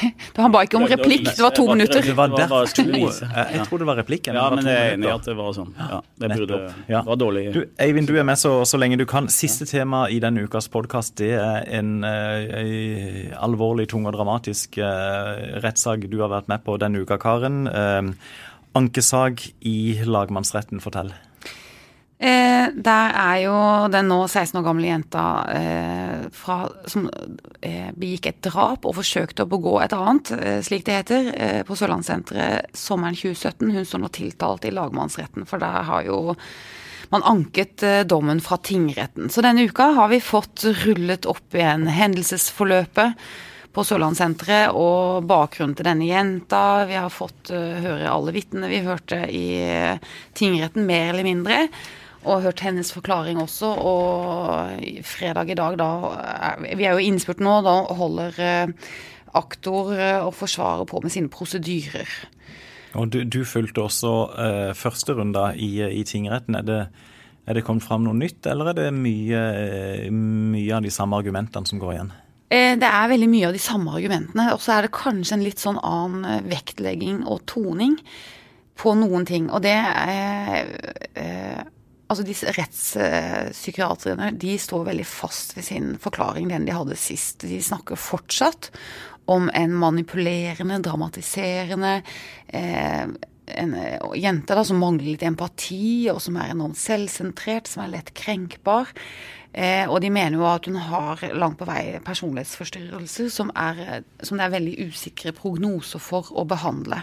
Han 0.37 0.55
ba 0.55 0.63
ikke 0.67 0.79
om 0.79 0.87
replikk, 0.89 1.27
det 1.29 1.43
var 1.43 1.55
to 1.57 1.67
minutter. 1.69 2.03
Det 2.05 2.15
var 2.17 2.33
derfor. 2.33 2.69
Jeg 2.71 3.67
tror 3.67 3.83
det 3.83 3.89
var 3.89 4.01
replikk. 4.01 4.31
Ja, 4.33 4.47
men 4.55 4.67
jeg 4.69 4.77
er 4.77 4.97
enig 4.97 5.09
i 5.09 5.13
at 5.13 5.29
det 5.29 5.37
var 5.39 5.53
sånn. 5.57 5.73
Ja, 5.79 6.01
det 6.23 6.31
burde, 6.35 6.61
ja. 6.91 7.03
var 7.07 7.21
dårlig. 7.21 7.45
Du, 7.55 7.61
Eivind, 7.83 8.11
du 8.11 8.19
er 8.19 8.27
med 8.29 8.41
så, 8.41 8.53
så, 8.69 8.81
lenge 8.81 8.99
du 9.01 9.07
kan. 9.09 9.31
Siste 9.33 9.69
tema 9.69 10.07
i 10.13 10.21
denne 10.23 10.47
ukas 10.47 10.71
podkast, 10.73 11.17
det 11.21 11.35
er 11.41 11.67
en 11.79 12.01
uh, 12.05 13.37
alvorlig, 13.47 13.89
tung 13.93 14.09
og 14.09 14.17
dramatisk 14.17 14.81
uh, 14.83 15.61
rettssak 15.65 16.09
du 16.11 16.21
har 16.25 16.33
vært 16.33 16.51
med 16.53 16.65
på 16.67 16.79
denne 16.83 17.03
uka, 17.05 17.21
Karen. 17.23 17.65
Uh, 17.71 18.13
ankesak 18.77 19.49
i 19.67 19.79
lagmannsretten. 20.05 20.83
Fortell. 20.85 21.15
Eh, 22.19 22.69
der 22.73 23.11
er 23.13 23.39
jo 23.43 23.57
den 23.93 24.07
nå 24.09 24.23
16 24.25 24.57
år 24.57 24.65
gamle 24.65 24.89
jenta 24.89 25.23
eh, 25.53 26.23
fra, 26.33 26.63
som 26.89 27.11
eh, 27.61 27.91
begikk 27.93 28.31
et 28.31 28.39
drap 28.47 28.87
og 28.89 28.95
forsøkte 28.97 29.45
å 29.45 29.51
begå 29.51 29.75
et 29.85 29.93
annet, 29.93 30.31
eh, 30.33 30.63
slik 30.65 30.87
det 30.87 30.95
heter, 30.97 31.29
eh, 31.37 31.61
på 31.69 31.77
Sørlandssenteret 31.77 32.73
sommeren 32.73 33.19
2017. 33.19 33.69
Hun 33.75 33.85
står 33.85 34.01
nå 34.01 34.09
tiltalt 34.17 34.65
i 34.65 34.73
lagmannsretten, 34.73 35.45
for 35.45 35.61
der 35.61 35.85
har 35.91 36.07
jo 36.09 36.23
man 37.13 37.27
anket 37.29 37.85
eh, 37.85 38.07
dommen 38.09 38.41
fra 38.41 38.57
tingretten. 38.65 39.29
Så 39.29 39.45
denne 39.45 39.69
uka 39.69 39.91
har 39.99 40.09
vi 40.09 40.23
fått 40.25 40.65
rullet 40.87 41.29
opp 41.29 41.53
igjen 41.53 41.85
hendelsesforløpet 41.99 43.29
på 43.77 43.85
Sørlandssenteret 43.85 44.73
og 44.73 45.29
bakgrunnen 45.29 45.77
til 45.77 45.91
denne 45.91 46.09
jenta. 46.09 46.65
Vi 46.89 46.97
har 46.97 47.13
fått 47.13 47.53
høre 47.53 48.09
alle 48.09 48.33
vitnene 48.33 48.73
vi 48.73 48.81
hørte 48.89 49.21
i 49.29 49.47
tingretten, 50.33 50.89
mer 50.89 51.13
eller 51.13 51.29
mindre. 51.29 51.61
Og 52.27 52.43
hørt 52.43 52.63
hennes 52.65 52.91
forklaring 52.93 53.39
også. 53.39 53.71
Og 53.79 55.03
fredag 55.07 55.53
i 55.53 55.59
dag, 55.59 55.79
da 55.79 55.91
Vi 56.75 56.85
er 56.85 56.97
jo 56.97 57.05
innspurt 57.05 57.41
nå. 57.41 57.61
Da 57.63 57.77
holder 57.95 58.41
uh, 58.43 58.91
aktor 59.37 59.93
og 60.27 60.33
forsvarer 60.35 60.89
på 60.89 61.01
med 61.05 61.13
sine 61.13 61.31
prosedyrer. 61.31 62.11
Og 62.97 63.11
du, 63.13 63.21
du 63.25 63.45
fulgte 63.45 63.83
også 63.85 64.13
første 64.75 65.13
runde 65.13 65.43
i, 65.61 65.83
i 65.85 66.05
tingretten. 66.09 66.57
Er 66.57 66.65
det, 66.65 66.79
er 67.45 67.59
det 67.59 67.67
kommet 67.67 67.85
fram 67.85 68.07
noe 68.07 68.17
nytt, 68.17 68.47
eller 68.49 68.73
er 68.73 68.79
det 68.79 68.87
mye, 68.97 69.43
mye 70.09 70.79
av 70.79 70.87
de 70.87 70.95
samme 70.95 71.19
argumentene 71.21 71.69
som 71.69 71.83
går 71.83 71.93
igjen? 71.99 72.15
Eh, 72.47 72.77
det 72.79 72.87
er 72.87 73.11
veldig 73.11 73.29
mye 73.31 73.49
av 73.49 73.57
de 73.57 73.63
samme 73.63 73.95
argumentene. 73.99 74.51
Og 74.55 74.63
så 74.63 74.77
er 74.77 74.87
det 74.87 74.95
kanskje 74.95 75.39
en 75.39 75.47
litt 75.47 75.63
sånn 75.63 75.81
annen 75.83 76.27
eh, 76.31 76.45
vektlegging 76.47 77.25
og 77.27 77.43
toning 77.51 77.97
på 78.79 78.95
noen 79.01 79.27
ting. 79.27 79.49
Og 79.51 79.65
det 79.67 79.75
er 79.75 80.71
eh, 81.19 81.65
Altså 82.07 82.23
disse 82.27 82.53
rettspsykiatrene 82.55 84.31
de 84.39 84.55
står 84.63 84.85
veldig 84.93 85.07
fast 85.11 85.57
ved 85.57 85.67
sin 85.67 85.95
forklaring, 85.99 86.51
den 86.53 86.69
de 86.69 86.75
hadde 86.77 86.99
sist. 87.01 87.43
De 87.43 87.59
snakker 87.63 87.99
fortsatt 87.99 88.71
om 89.27 89.49
en 89.51 89.75
manipulerende, 89.75 90.79
dramatiserende 90.87 91.97
eh, 92.55 93.09
en 93.47 93.75
jente 94.19 94.55
da, 94.55 94.63
som 94.67 94.79
mangler 94.83 95.13
litt 95.13 95.25
empati, 95.27 96.09
og 96.11 96.21
som 96.23 96.39
er 96.39 96.53
enormt 96.53 96.79
selvsentrert, 96.79 97.71
som 97.71 97.85
er 97.85 97.93
lett 97.95 98.13
krenkbar. 98.19 98.91
Eh, 99.57 99.87
og 99.89 100.01
de 100.05 100.11
mener 100.13 100.39
jo 100.39 100.47
at 100.51 100.67
hun 100.69 100.77
har 100.77 101.23
langt 101.35 101.59
på 101.61 101.69
vei 101.69 101.97
personlighetsforstyrrelser 102.05 103.31
som, 103.33 103.53
er, 103.57 104.03
som 104.21 104.39
det 104.39 104.47
er 104.47 104.57
veldig 104.57 104.91
usikre 104.91 105.35
prognoser 105.37 106.03
for 106.03 106.29
å 106.37 106.45
behandle. 106.49 107.01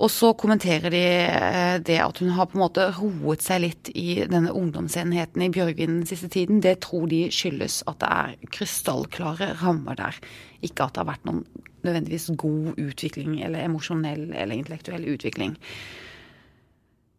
Og 0.00 0.08
så 0.08 0.30
kommenterer 0.38 0.92
de 0.92 1.02
eh, 1.04 1.76
det 1.84 1.98
at 2.00 2.20
hun 2.22 2.32
har 2.32 2.48
på 2.48 2.56
en 2.56 2.62
måte 2.62 2.86
roet 2.96 3.44
seg 3.44 3.60
litt 3.66 3.90
i 3.92 4.22
denne 4.24 4.52
ungdomsenheten 4.56 5.44
i 5.44 5.50
Bjørgvin 5.52 5.98
den 5.98 6.06
siste 6.08 6.30
tiden. 6.32 6.62
Det 6.64 6.78
tror 6.86 7.04
de 7.10 7.26
skyldes 7.34 7.82
at 7.90 8.00
det 8.00 8.08
er 8.08 8.52
krystallklare 8.56 9.52
rammer 9.60 9.98
der. 10.00 10.20
Ikke 10.64 10.86
at 10.86 10.96
det 10.96 11.04
har 11.04 11.10
vært 11.12 11.28
noen 11.28 11.44
nødvendigvis 11.84 12.30
god 12.40 12.80
utvikling 12.80 13.40
eller 13.44 13.66
emosjonell 13.66 14.30
eller 14.32 14.56
intellektuell 14.56 15.04
utvikling. 15.12 15.58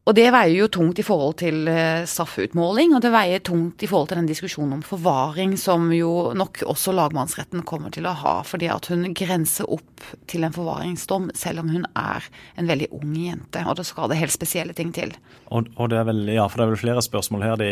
Og 0.09 0.15
det 0.17 0.31
veier 0.33 0.55
jo 0.63 0.67
tungt 0.73 0.97
i 0.97 1.03
forhold 1.05 1.35
til 1.43 1.67
eh, 1.69 2.07
straffeutmåling, 2.09 2.95
og 2.97 3.03
det 3.03 3.11
veier 3.13 3.43
tungt 3.45 3.83
i 3.85 3.89
forhold 3.89 4.09
til 4.09 4.17
den 4.17 4.29
diskusjonen 4.31 4.79
om 4.79 4.85
forvaring 4.85 5.53
som 5.61 5.91
jo 5.93 6.31
nok 6.33 6.63
også 6.65 6.95
lagmannsretten 6.97 7.61
kommer 7.69 7.93
til 7.93 8.07
å 8.09 8.15
ha, 8.17 8.33
fordi 8.47 8.71
at 8.73 8.89
hun 8.89 9.05
grenser 9.17 9.69
opp 9.69 10.07
til 10.31 10.47
en 10.47 10.55
forvaringsdom 10.55 11.29
selv 11.37 11.61
om 11.61 11.69
hun 11.75 11.85
er 11.93 12.25
en 12.57 12.71
veldig 12.71 12.89
ung 12.97 13.13
jente, 13.13 13.61
og 13.61 13.77
da 13.77 13.85
skal 13.85 14.09
det 14.09 14.17
helt 14.23 14.33
spesielle 14.33 14.73
ting 14.77 14.89
til. 14.95 15.13
Og, 15.53 15.69
og 15.77 15.93
det 15.93 16.01
er 16.01 16.09
vel, 16.09 16.25
ja, 16.33 16.47
for 16.49 16.57
det 16.57 16.65
er 16.65 16.73
vel 16.73 16.81
flere 16.81 17.05
spørsmål 17.05 17.45
her. 17.45 17.61
Det, 17.61 17.71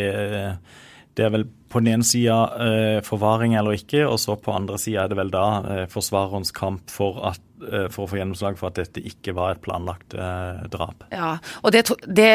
det 1.18 1.26
er 1.26 1.32
vel 1.34 1.46
på 1.70 1.80
den 1.82 1.92
ene 1.94 2.06
sida 2.06 2.36
eh, 2.62 2.98
forvaring 3.06 3.54
eller 3.58 3.78
ikke, 3.78 4.02
og 4.06 4.18
så 4.22 4.36
på 4.40 4.54
andre 4.54 4.78
sida 4.80 5.04
er 5.04 5.12
det 5.12 5.18
vel 5.20 5.30
da 5.32 5.44
eh, 5.60 5.84
forsvarerens 5.90 6.50
kamp 6.54 6.90
for, 6.90 7.20
at, 7.30 7.42
eh, 7.66 7.86
for, 7.92 8.04
å 8.04 8.10
få 8.10 8.18
gjennomslag 8.18 8.58
for 8.58 8.70
at 8.70 8.80
dette 8.80 9.02
ikke 9.06 9.34
var 9.38 9.54
et 9.54 9.62
planlagt 9.64 10.16
eh, 10.18 10.64
drap. 10.72 11.06
Ja, 11.14 11.36
og 11.62 11.74
det, 11.74 11.84
det, 12.06 12.32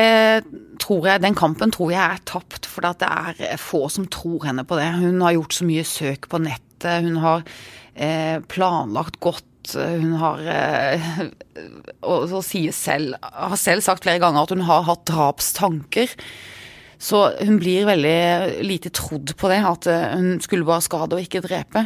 tror 0.84 1.10
jeg, 1.10 1.24
den 1.26 1.38
kampen 1.40 1.74
tror 1.76 1.92
jeg 1.96 2.04
er 2.04 2.24
tapt, 2.28 2.70
for 2.70 2.86
det 2.86 3.10
er 3.10 3.60
få 3.62 3.86
som 3.92 4.08
tror 4.12 4.48
henne 4.48 4.68
på 4.68 4.80
det. 4.80 4.92
Hun 5.02 5.24
har 5.26 5.36
gjort 5.36 5.58
så 5.58 5.68
mye 5.68 5.88
søk 5.88 6.30
på 6.32 6.42
nettet, 6.44 7.04
hun 7.04 7.20
har 7.24 7.44
eh, 7.96 8.40
planlagt 8.52 9.20
godt 9.24 9.44
hun 9.74 10.12
har 10.22 10.42
eh, 10.46 11.06
og 12.06 12.28
så 12.30 12.42
sier 12.46 12.76
selv, 12.76 13.16
har 13.24 13.58
selv 13.58 13.82
sagt 13.82 14.06
flere 14.06 14.22
ganger 14.22 14.46
at 14.46 14.54
hun 14.54 14.68
har 14.68 14.86
hatt 14.86 15.08
drapstanker. 15.10 16.14
Så 17.02 17.26
hun 17.42 17.60
blir 17.62 17.88
veldig 17.90 18.64
lite 18.66 18.92
trodd 18.96 19.36
på 19.38 19.52
det, 19.52 19.62
at 19.68 19.90
eh, 19.92 20.14
hun 20.16 20.40
skulle 20.44 20.68
bare 20.68 20.86
skade 20.86 21.18
og 21.18 21.26
ikke 21.26 21.44
drepe. 21.46 21.86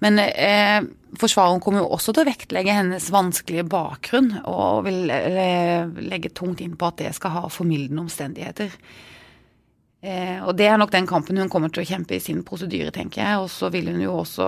Men 0.00 0.16
eh, 0.22 0.80
forsvareren 1.20 1.60
kommer 1.62 1.84
jo 1.84 1.92
også 1.92 2.14
til 2.14 2.24
å 2.24 2.30
vektlegge 2.30 2.74
hennes 2.74 3.10
vanskelige 3.12 3.66
bakgrunn, 3.70 4.32
og 4.48 4.86
vil 4.88 5.12
eh, 5.12 5.86
legge 6.00 6.32
tungt 6.36 6.62
inn 6.64 6.76
på 6.80 6.88
at 6.88 7.00
det 7.02 7.14
skal 7.18 7.36
ha 7.36 7.52
formildende 7.52 8.06
omstendigheter. 8.06 8.72
Eh, 10.00 10.38
og 10.48 10.54
det 10.56 10.64
er 10.64 10.78
nok 10.80 10.94
den 10.94 11.04
kampen 11.04 11.36
hun 11.36 11.50
kommer 11.52 11.68
til 11.68 11.82
å 11.82 11.88
kjempe 11.90 12.14
i 12.16 12.22
sin 12.24 12.38
prosedyre, 12.46 12.88
tenker 12.94 13.20
jeg. 13.20 13.40
Og 13.42 13.50
så 13.52 13.68
vil 13.72 13.90
hun 13.92 14.00
jo 14.00 14.14
også 14.22 14.46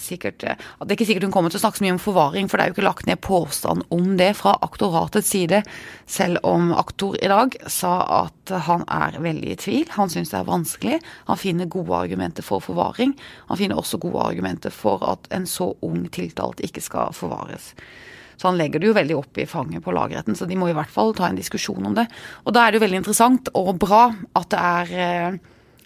sikkert 0.00 0.46
eh, 0.48 0.62
Det 0.80 0.94
er 0.94 0.96
ikke 0.96 1.08
sikkert 1.10 1.26
hun 1.28 1.34
kommer 1.34 1.52
til 1.52 1.60
å 1.60 1.64
snakke 1.66 1.80
så 1.80 1.84
mye 1.84 1.96
om 1.98 2.00
forvaring, 2.00 2.48
for 2.48 2.56
det 2.56 2.64
er 2.64 2.72
jo 2.72 2.76
ikke 2.78 2.86
lagt 2.86 3.08
ned 3.10 3.20
påstand 3.24 3.84
om 3.92 4.14
det 4.20 4.30
fra 4.38 4.54
aktoratets 4.64 5.28
side, 5.34 5.60
selv 6.08 6.40
om 6.48 6.72
aktor 6.72 7.18
i 7.20 7.28
dag 7.28 7.58
sa 7.68 7.98
at 8.22 8.54
han 8.68 8.86
er 8.88 9.20
veldig 9.20 9.52
i 9.52 9.58
tvil. 9.60 9.84
Han 9.98 10.12
syns 10.12 10.32
det 10.32 10.40
er 10.40 10.48
vanskelig. 10.48 11.02
Han 11.28 11.40
finner 11.40 11.68
gode 11.72 11.98
argumenter 12.06 12.46
for 12.46 12.64
forvaring. 12.64 13.12
Han 13.52 13.60
finner 13.60 13.80
også 13.80 14.00
gode 14.00 14.24
argumenter 14.24 14.72
for 14.72 15.04
at 15.04 15.28
en 15.36 15.44
så 15.48 15.74
ung 15.84 16.06
tiltalt 16.12 16.64
ikke 16.64 16.84
skal 16.84 17.12
forvares. 17.16 17.74
Så 18.42 18.50
han 18.50 18.58
legger 18.58 18.82
det 18.82 18.88
jo 18.88 18.96
veldig 18.96 19.14
opp 19.14 19.38
i 19.38 19.46
fanget 19.46 19.84
på 19.84 19.92
lagretten, 19.94 20.34
så 20.34 20.48
de 20.50 20.56
må 20.58 20.66
i 20.66 20.74
hvert 20.74 20.90
fall 20.90 21.12
ta 21.14 21.28
en 21.30 21.36
diskusjon 21.38 21.84
om 21.86 21.94
det. 21.94 22.08
Og 22.42 22.56
da 22.56 22.64
er 22.64 22.72
det 22.72 22.80
jo 22.80 22.82
veldig 22.88 22.98
interessant 22.98 23.50
og 23.54 23.76
bra 23.78 24.08
at 24.10 24.48
det 24.50 24.62
er 24.66 24.90
eh, 25.04 25.36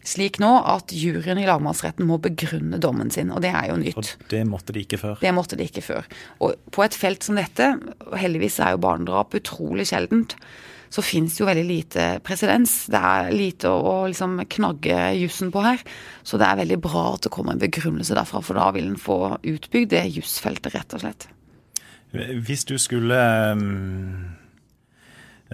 slik 0.09 0.39
nå 0.41 0.53
at 0.73 0.95
juryen 0.97 1.37
i 1.43 1.45
lagmannsretten 1.45 2.09
må 2.09 2.17
begrunne 2.25 2.81
dommen 2.81 3.13
sin, 3.13 3.29
og 3.35 3.43
det 3.45 3.51
er 3.53 3.69
jo 3.75 3.77
nytt. 3.83 4.01
Og 4.01 4.33
det 4.33 4.41
måtte 4.49 4.73
de 4.73 4.87
ikke 4.87 5.03
før. 5.03 5.21
Det 5.21 5.35
måtte 5.37 5.61
de 5.61 5.69
ikke 5.69 5.85
før. 5.85 6.09
Og 6.41 6.73
på 6.73 6.87
et 6.87 6.97
felt 6.97 7.29
som 7.29 7.37
dette, 7.37 7.75
og 8.07 8.17
heldigvis 8.25 8.57
er 8.65 8.73
jo 8.73 8.83
barnedrap 8.87 9.37
utrolig 9.37 9.91
sjeldent, 9.93 10.39
så 10.89 11.05
fins 11.05 11.35
det 11.37 11.43
jo 11.43 11.51
veldig 11.51 11.69
lite 11.69 12.09
presedens. 12.25 12.87
Det 12.89 13.05
er 13.05 13.33
lite 13.37 13.69
å 13.69 14.07
liksom 14.09 14.39
knagge 14.57 14.97
jussen 15.19 15.53
på 15.53 15.61
her. 15.67 15.83
Så 16.25 16.41
det 16.41 16.49
er 16.49 16.63
veldig 16.63 16.81
bra 16.81 17.09
at 17.13 17.27
det 17.27 17.37
kommer 17.37 17.53
en 17.53 17.61
begrunnelse 17.61 18.17
derfra, 18.17 18.41
for 18.41 18.57
da 18.57 18.71
vil 18.73 18.95
en 18.95 19.01
få 19.01 19.19
utbygd 19.43 19.93
det 19.93 20.07
jussfeltet, 20.17 20.73
rett 20.79 20.97
og 20.97 21.05
slett. 21.05 21.29
Hvis 22.47 22.65
du 22.69 22.77
skulle 22.81 23.19
um, 23.53 24.37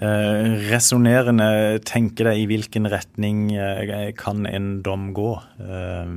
uh, 0.01 0.47
resonnerende 0.71 1.79
tenke 1.87 2.25
deg 2.27 2.41
i 2.41 2.47
hvilken 2.49 2.89
retning 2.91 3.45
eh, 3.55 4.11
kan 4.17 4.47
en 4.49 4.75
dom 4.85 5.11
gå, 5.15 5.31
Eh, 5.63 6.13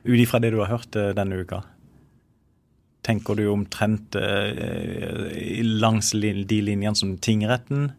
ut 0.00 0.16
ifra 0.20 0.40
det 0.40 0.54
du 0.54 0.62
har 0.62 0.70
hørt 0.72 0.96
uh, 0.96 1.10
denne 1.16 1.42
uka? 1.42 1.60
Tenker 3.04 3.36
du 3.36 3.46
omtrent 3.52 4.16
uh, 4.16 5.28
langs 5.80 6.12
de 6.12 6.60
linjene 6.64 6.96
som 6.96 7.18
tingretten 7.20 7.90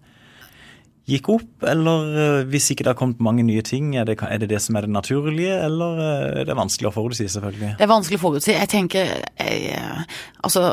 gikk 1.10 1.28
opp, 1.34 1.66
eller 1.68 2.46
hvis 2.48 2.70
ikke 2.72 2.86
det 2.86 2.92
har 2.94 2.98
kommet 3.00 3.22
mange 3.26 3.44
nye 3.44 3.64
ting, 3.66 3.96
er 4.00 4.06
det, 4.08 4.16
er 4.22 4.38
det, 4.40 4.52
det 4.54 4.62
som 4.64 4.78
er 4.78 4.86
det 4.86 4.94
naturlige, 4.94 5.58
eller 5.66 5.98
er 6.06 6.46
det 6.48 6.56
vanskelig 6.56 6.88
å 6.88 6.94
forutsi, 6.96 7.26
selvfølgelig? 7.34 7.72
Det 7.80 7.84
er 7.84 7.90
vanskelig 7.92 8.20
å 8.20 8.22
forutsi. 8.22 8.54
Jeg 8.54 8.70
tenker 8.72 9.10
jeg, 9.42 9.82
Altså, 10.46 10.70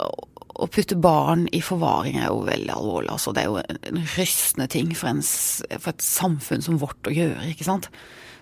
å 0.59 0.67
putte 0.67 0.99
barn 0.99 1.47
i 1.55 1.61
forvaring 1.63 2.19
er 2.19 2.33
jo 2.33 2.47
veldig 2.49 2.73
alvorlig. 2.75 3.13
Altså, 3.15 3.35
det 3.35 3.45
er 3.45 3.53
jo 3.53 3.61
en 3.63 4.01
rystende 4.17 4.67
ting 4.71 4.91
for, 4.99 5.13
en, 5.13 5.23
for, 5.23 5.93
et 5.93 6.05
samfunn 6.05 6.65
som 6.65 6.81
vårt 6.83 7.07
å 7.07 7.15
gjøre, 7.15 7.53
ikke 7.53 7.67
sant. 7.69 7.87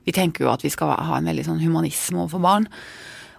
Vi 0.07 0.14
tenker 0.16 0.46
jo 0.46 0.52
at 0.52 0.64
vi 0.64 0.72
skal 0.72 0.94
ha 0.94 1.18
en 1.18 1.29
veldig 1.29 1.44
sånn 1.48 1.61
humanisme 1.61 2.22
overfor 2.22 2.44
barn. 2.44 2.70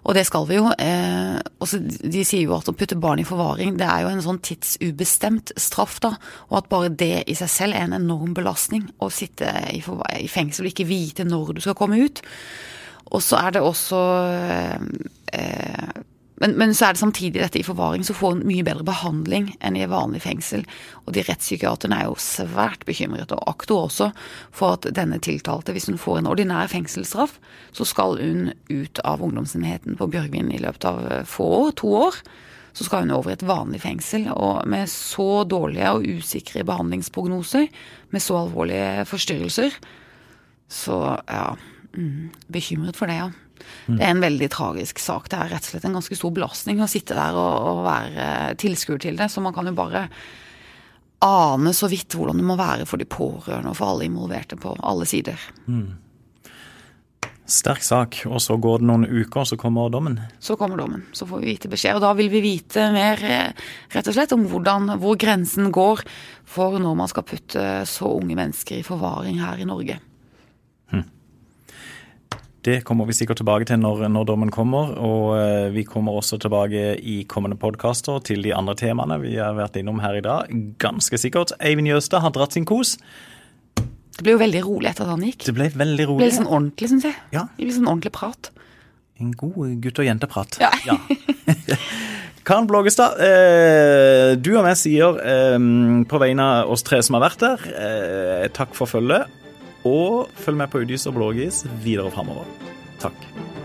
Og 0.07 0.15
det 0.15 0.23
skal 0.27 0.45
vi 0.47 0.55
jo. 0.59 0.69
Eh, 0.79 1.37
også, 1.63 1.79
De 1.83 2.23
sier 2.23 2.45
jo 2.45 2.55
at 2.55 2.69
å 2.69 2.75
putte 2.77 2.95
barn 2.99 3.19
i 3.19 3.27
forvaring 3.27 3.75
det 3.79 3.87
er 3.87 4.05
jo 4.05 4.11
en 4.13 4.23
sånn 4.23 4.39
tidsubestemt 4.45 5.51
straff. 5.59 5.97
da, 6.03 6.13
Og 6.47 6.59
at 6.61 6.69
bare 6.71 6.93
det 6.93 7.25
i 7.27 7.35
seg 7.35 7.51
selv 7.51 7.75
er 7.75 7.87
en 7.87 7.97
enorm 7.97 8.35
belastning. 8.37 8.87
Å 9.03 9.09
sitte 9.11 9.51
i, 9.73 9.81
i 10.21 10.29
fengsel 10.31 10.67
og 10.67 10.71
ikke 10.71 10.87
vite 10.87 11.27
når 11.27 11.57
du 11.57 11.63
skal 11.65 11.75
komme 11.75 11.99
ut. 11.99 12.21
Og 13.11 13.23
så 13.23 13.39
er 13.39 13.55
det 13.55 13.63
også 13.63 14.03
eh, 15.33 16.03
men, 16.37 16.53
men, 16.57 16.73
så 16.77 16.85
er 16.85 16.93
det 16.93 17.01
samtidig 17.01 17.41
dette 17.41 17.59
i 17.59 17.65
forvaring, 17.65 18.03
så 18.05 18.13
får 18.13 18.35
en 18.35 18.43
mye 18.45 18.65
bedre 18.65 18.85
behandling 18.85 19.49
enn 19.65 19.77
i 19.79 19.87
vanlig 19.89 20.21
fengsel. 20.21 20.65
Og 21.05 21.15
de 21.15 21.23
rettspsykiaterne 21.25 21.97
er 21.97 22.09
jo 22.11 22.17
svært 22.21 22.85
bekymret, 22.85 23.33
og 23.33 23.41
aktor 23.49 23.87
også, 23.87 24.11
for 24.53 24.77
at 24.77 24.85
denne 24.97 25.17
tiltalte, 25.23 25.73
hvis 25.73 25.89
hun 25.89 25.97
får 26.01 26.21
en 26.21 26.29
ordinær 26.29 26.69
fengselsstraff, 26.69 27.39
så 27.73 27.87
skal 27.89 28.21
hun 28.21 28.51
ut 28.69 29.01
av 29.01 29.23
ungdomsenheten 29.25 29.97
på 29.97 30.09
Bjørgvin 30.13 30.53
i 30.53 30.61
løpet 30.61 30.85
av 30.85 31.01
få 31.29 31.49
år, 31.63 31.73
to 31.81 31.95
år. 32.03 32.21
Så 32.77 32.85
skal 32.85 33.07
hun 33.07 33.15
over 33.15 33.33
i 33.33 33.37
et 33.39 33.47
vanlig 33.47 33.81
fengsel. 33.81 34.27
Og 34.37 34.61
med 34.69 34.85
så 34.93 35.41
dårlige 35.49 35.95
og 35.97 36.05
usikre 36.05 36.61
behandlingsprognoser, 36.67 37.65
med 38.13 38.21
så 38.21 38.43
alvorlige 38.43 39.07
forstyrrelser, 39.09 39.81
så 40.67 40.99
ja 41.31 41.55
mm, 41.95 42.29
Bekymret 42.51 42.99
for 42.99 43.09
det, 43.09 43.17
ja. 43.23 43.31
Det 43.87 44.01
er 44.01 44.13
en 44.13 44.23
veldig 44.23 44.49
tragisk 44.53 44.99
sak. 45.03 45.29
Det 45.31 45.39
er 45.39 45.53
rett 45.53 45.67
og 45.67 45.73
slett 45.73 45.87
en 45.87 45.97
ganske 45.99 46.17
stor 46.19 46.33
belastning 46.35 46.81
å 46.83 46.89
sitte 46.91 47.17
der 47.17 47.37
og, 47.37 47.69
og 47.71 47.85
være 47.87 48.27
tilskuer 48.61 48.99
til 49.03 49.19
det. 49.19 49.29
Så 49.33 49.43
man 49.43 49.55
kan 49.55 49.69
jo 49.69 49.75
bare 49.77 50.07
ane 51.25 51.73
så 51.73 51.89
vidt 51.89 52.13
hvordan 52.13 52.37
det 52.37 52.45
må 52.45 52.57
være 52.59 52.85
for 52.89 53.01
de 53.01 53.07
pårørende 53.09 53.71
og 53.71 53.79
for 53.79 53.93
alle 53.93 54.05
involverte 54.09 54.59
på 54.59 54.75
alle 54.85 55.07
sider. 55.09 55.41
Mm. 55.65 55.95
Sterk 57.47 57.83
sak. 57.83 58.19
Og 58.27 58.41
så 58.43 58.57
går 58.59 58.81
det 58.81 58.87
noen 58.89 59.05
uker, 59.07 59.39
og 59.39 59.47
så 59.47 59.57
kommer 59.59 59.91
dommen? 59.91 60.19
Så 60.43 60.57
kommer 60.59 60.79
dommen. 60.79 61.05
Så 61.15 61.25
får 61.29 61.39
vi 61.39 61.53
vite 61.53 61.71
beskjed. 61.71 61.95
Og 61.95 62.03
da 62.03 62.11
vil 62.17 62.27
vi 62.33 62.43
vite 62.43 62.89
mer 62.91 63.23
eh, 63.23 63.69
rett 63.95 64.09
og 64.11 64.17
slett 64.17 64.35
om 64.35 64.43
hvordan, 64.51 64.97
hvor 64.99 65.15
grensen 65.19 65.71
går 65.71 66.03
for 66.47 66.75
når 66.83 66.99
man 66.99 67.11
skal 67.11 67.25
putte 67.27 67.63
så 67.87 68.11
unge 68.19 68.35
mennesker 68.35 68.81
i 68.81 68.85
forvaring 68.85 69.39
her 69.39 69.63
i 69.63 69.69
Norge. 69.69 70.01
Det 72.67 72.81
kommer 72.83 73.05
vi 73.07 73.15
sikkert 73.15 73.39
tilbake 73.39 73.63
til 73.69 73.79
når, 73.79 74.09
når 74.11 74.25
dommen 74.27 74.49
kommer. 74.51 74.89
Og 74.99 75.37
uh, 75.39 75.69
vi 75.71 75.85
kommer 75.87 76.17
også 76.19 76.35
tilbake 76.43 76.97
i 76.99 77.21
kommende 77.29 77.55
podkaster 77.59 78.19
til 78.27 78.43
de 78.43 78.51
andre 78.55 78.75
temaene 78.75 79.21
vi 79.21 79.37
har 79.39 79.55
vært 79.55 79.79
innom 79.79 80.01
her 80.03 80.17
i 80.19 80.23
dag. 80.25 80.51
Ganske 80.83 81.19
sikkert. 81.21 81.55
Eivind 81.63 81.87
Jøstad 81.87 82.25
har 82.25 82.35
dratt 82.35 82.57
sin 82.57 82.67
kos. 82.67 82.97
Det 84.17 84.25
ble 84.25 84.35
jo 84.35 84.41
veldig 84.41 84.65
rolig 84.65 84.91
etter 84.91 85.07
at 85.07 85.13
han 85.13 85.23
gikk. 85.23 85.47
Det 85.47 85.55
ble 85.55 85.69
veldig 85.71 86.09
rolig. 86.09 86.19
Det 86.19 86.25
ble 86.25 86.29
litt 86.33 86.39
sånn 86.41 86.51
ordentlig, 86.51 86.91
syns 86.91 87.07
jeg. 87.07 87.15
Ja. 87.37 87.45
Litt 87.61 87.77
sånn 87.77 87.87
ordentlig 87.87 88.11
prat. 88.17 88.51
En 89.21 89.31
god 89.37 89.79
gutt- 89.85 90.03
og 90.03 90.09
jenteprat. 90.09 90.59
Ja. 90.59 90.73
ja. 90.89 90.99
Karen 92.47 92.67
Blågestad, 92.67 93.19
eh, 93.23 94.35
du 94.39 94.53
og 94.57 94.67
jeg 94.73 94.79
sier 94.79 95.17
eh, 95.23 95.55
på 96.07 96.19
vegne 96.19 96.51
av 96.59 96.75
oss 96.75 96.83
tre 96.87 96.99
som 97.03 97.17
har 97.17 97.29
vært 97.29 97.43
der, 97.43 97.65
eh, 97.75 98.45
takk 98.55 98.75
for 98.75 98.91
følget. 98.91 99.31
Og 99.87 100.27
følg 100.35 100.59
med 100.59 100.67
på 100.73 100.83
Udys 100.83 101.07
og 101.07 101.15
Blågis 101.17 101.63
videre 101.83 102.11
framover. 102.11 102.49
Takk. 102.99 103.56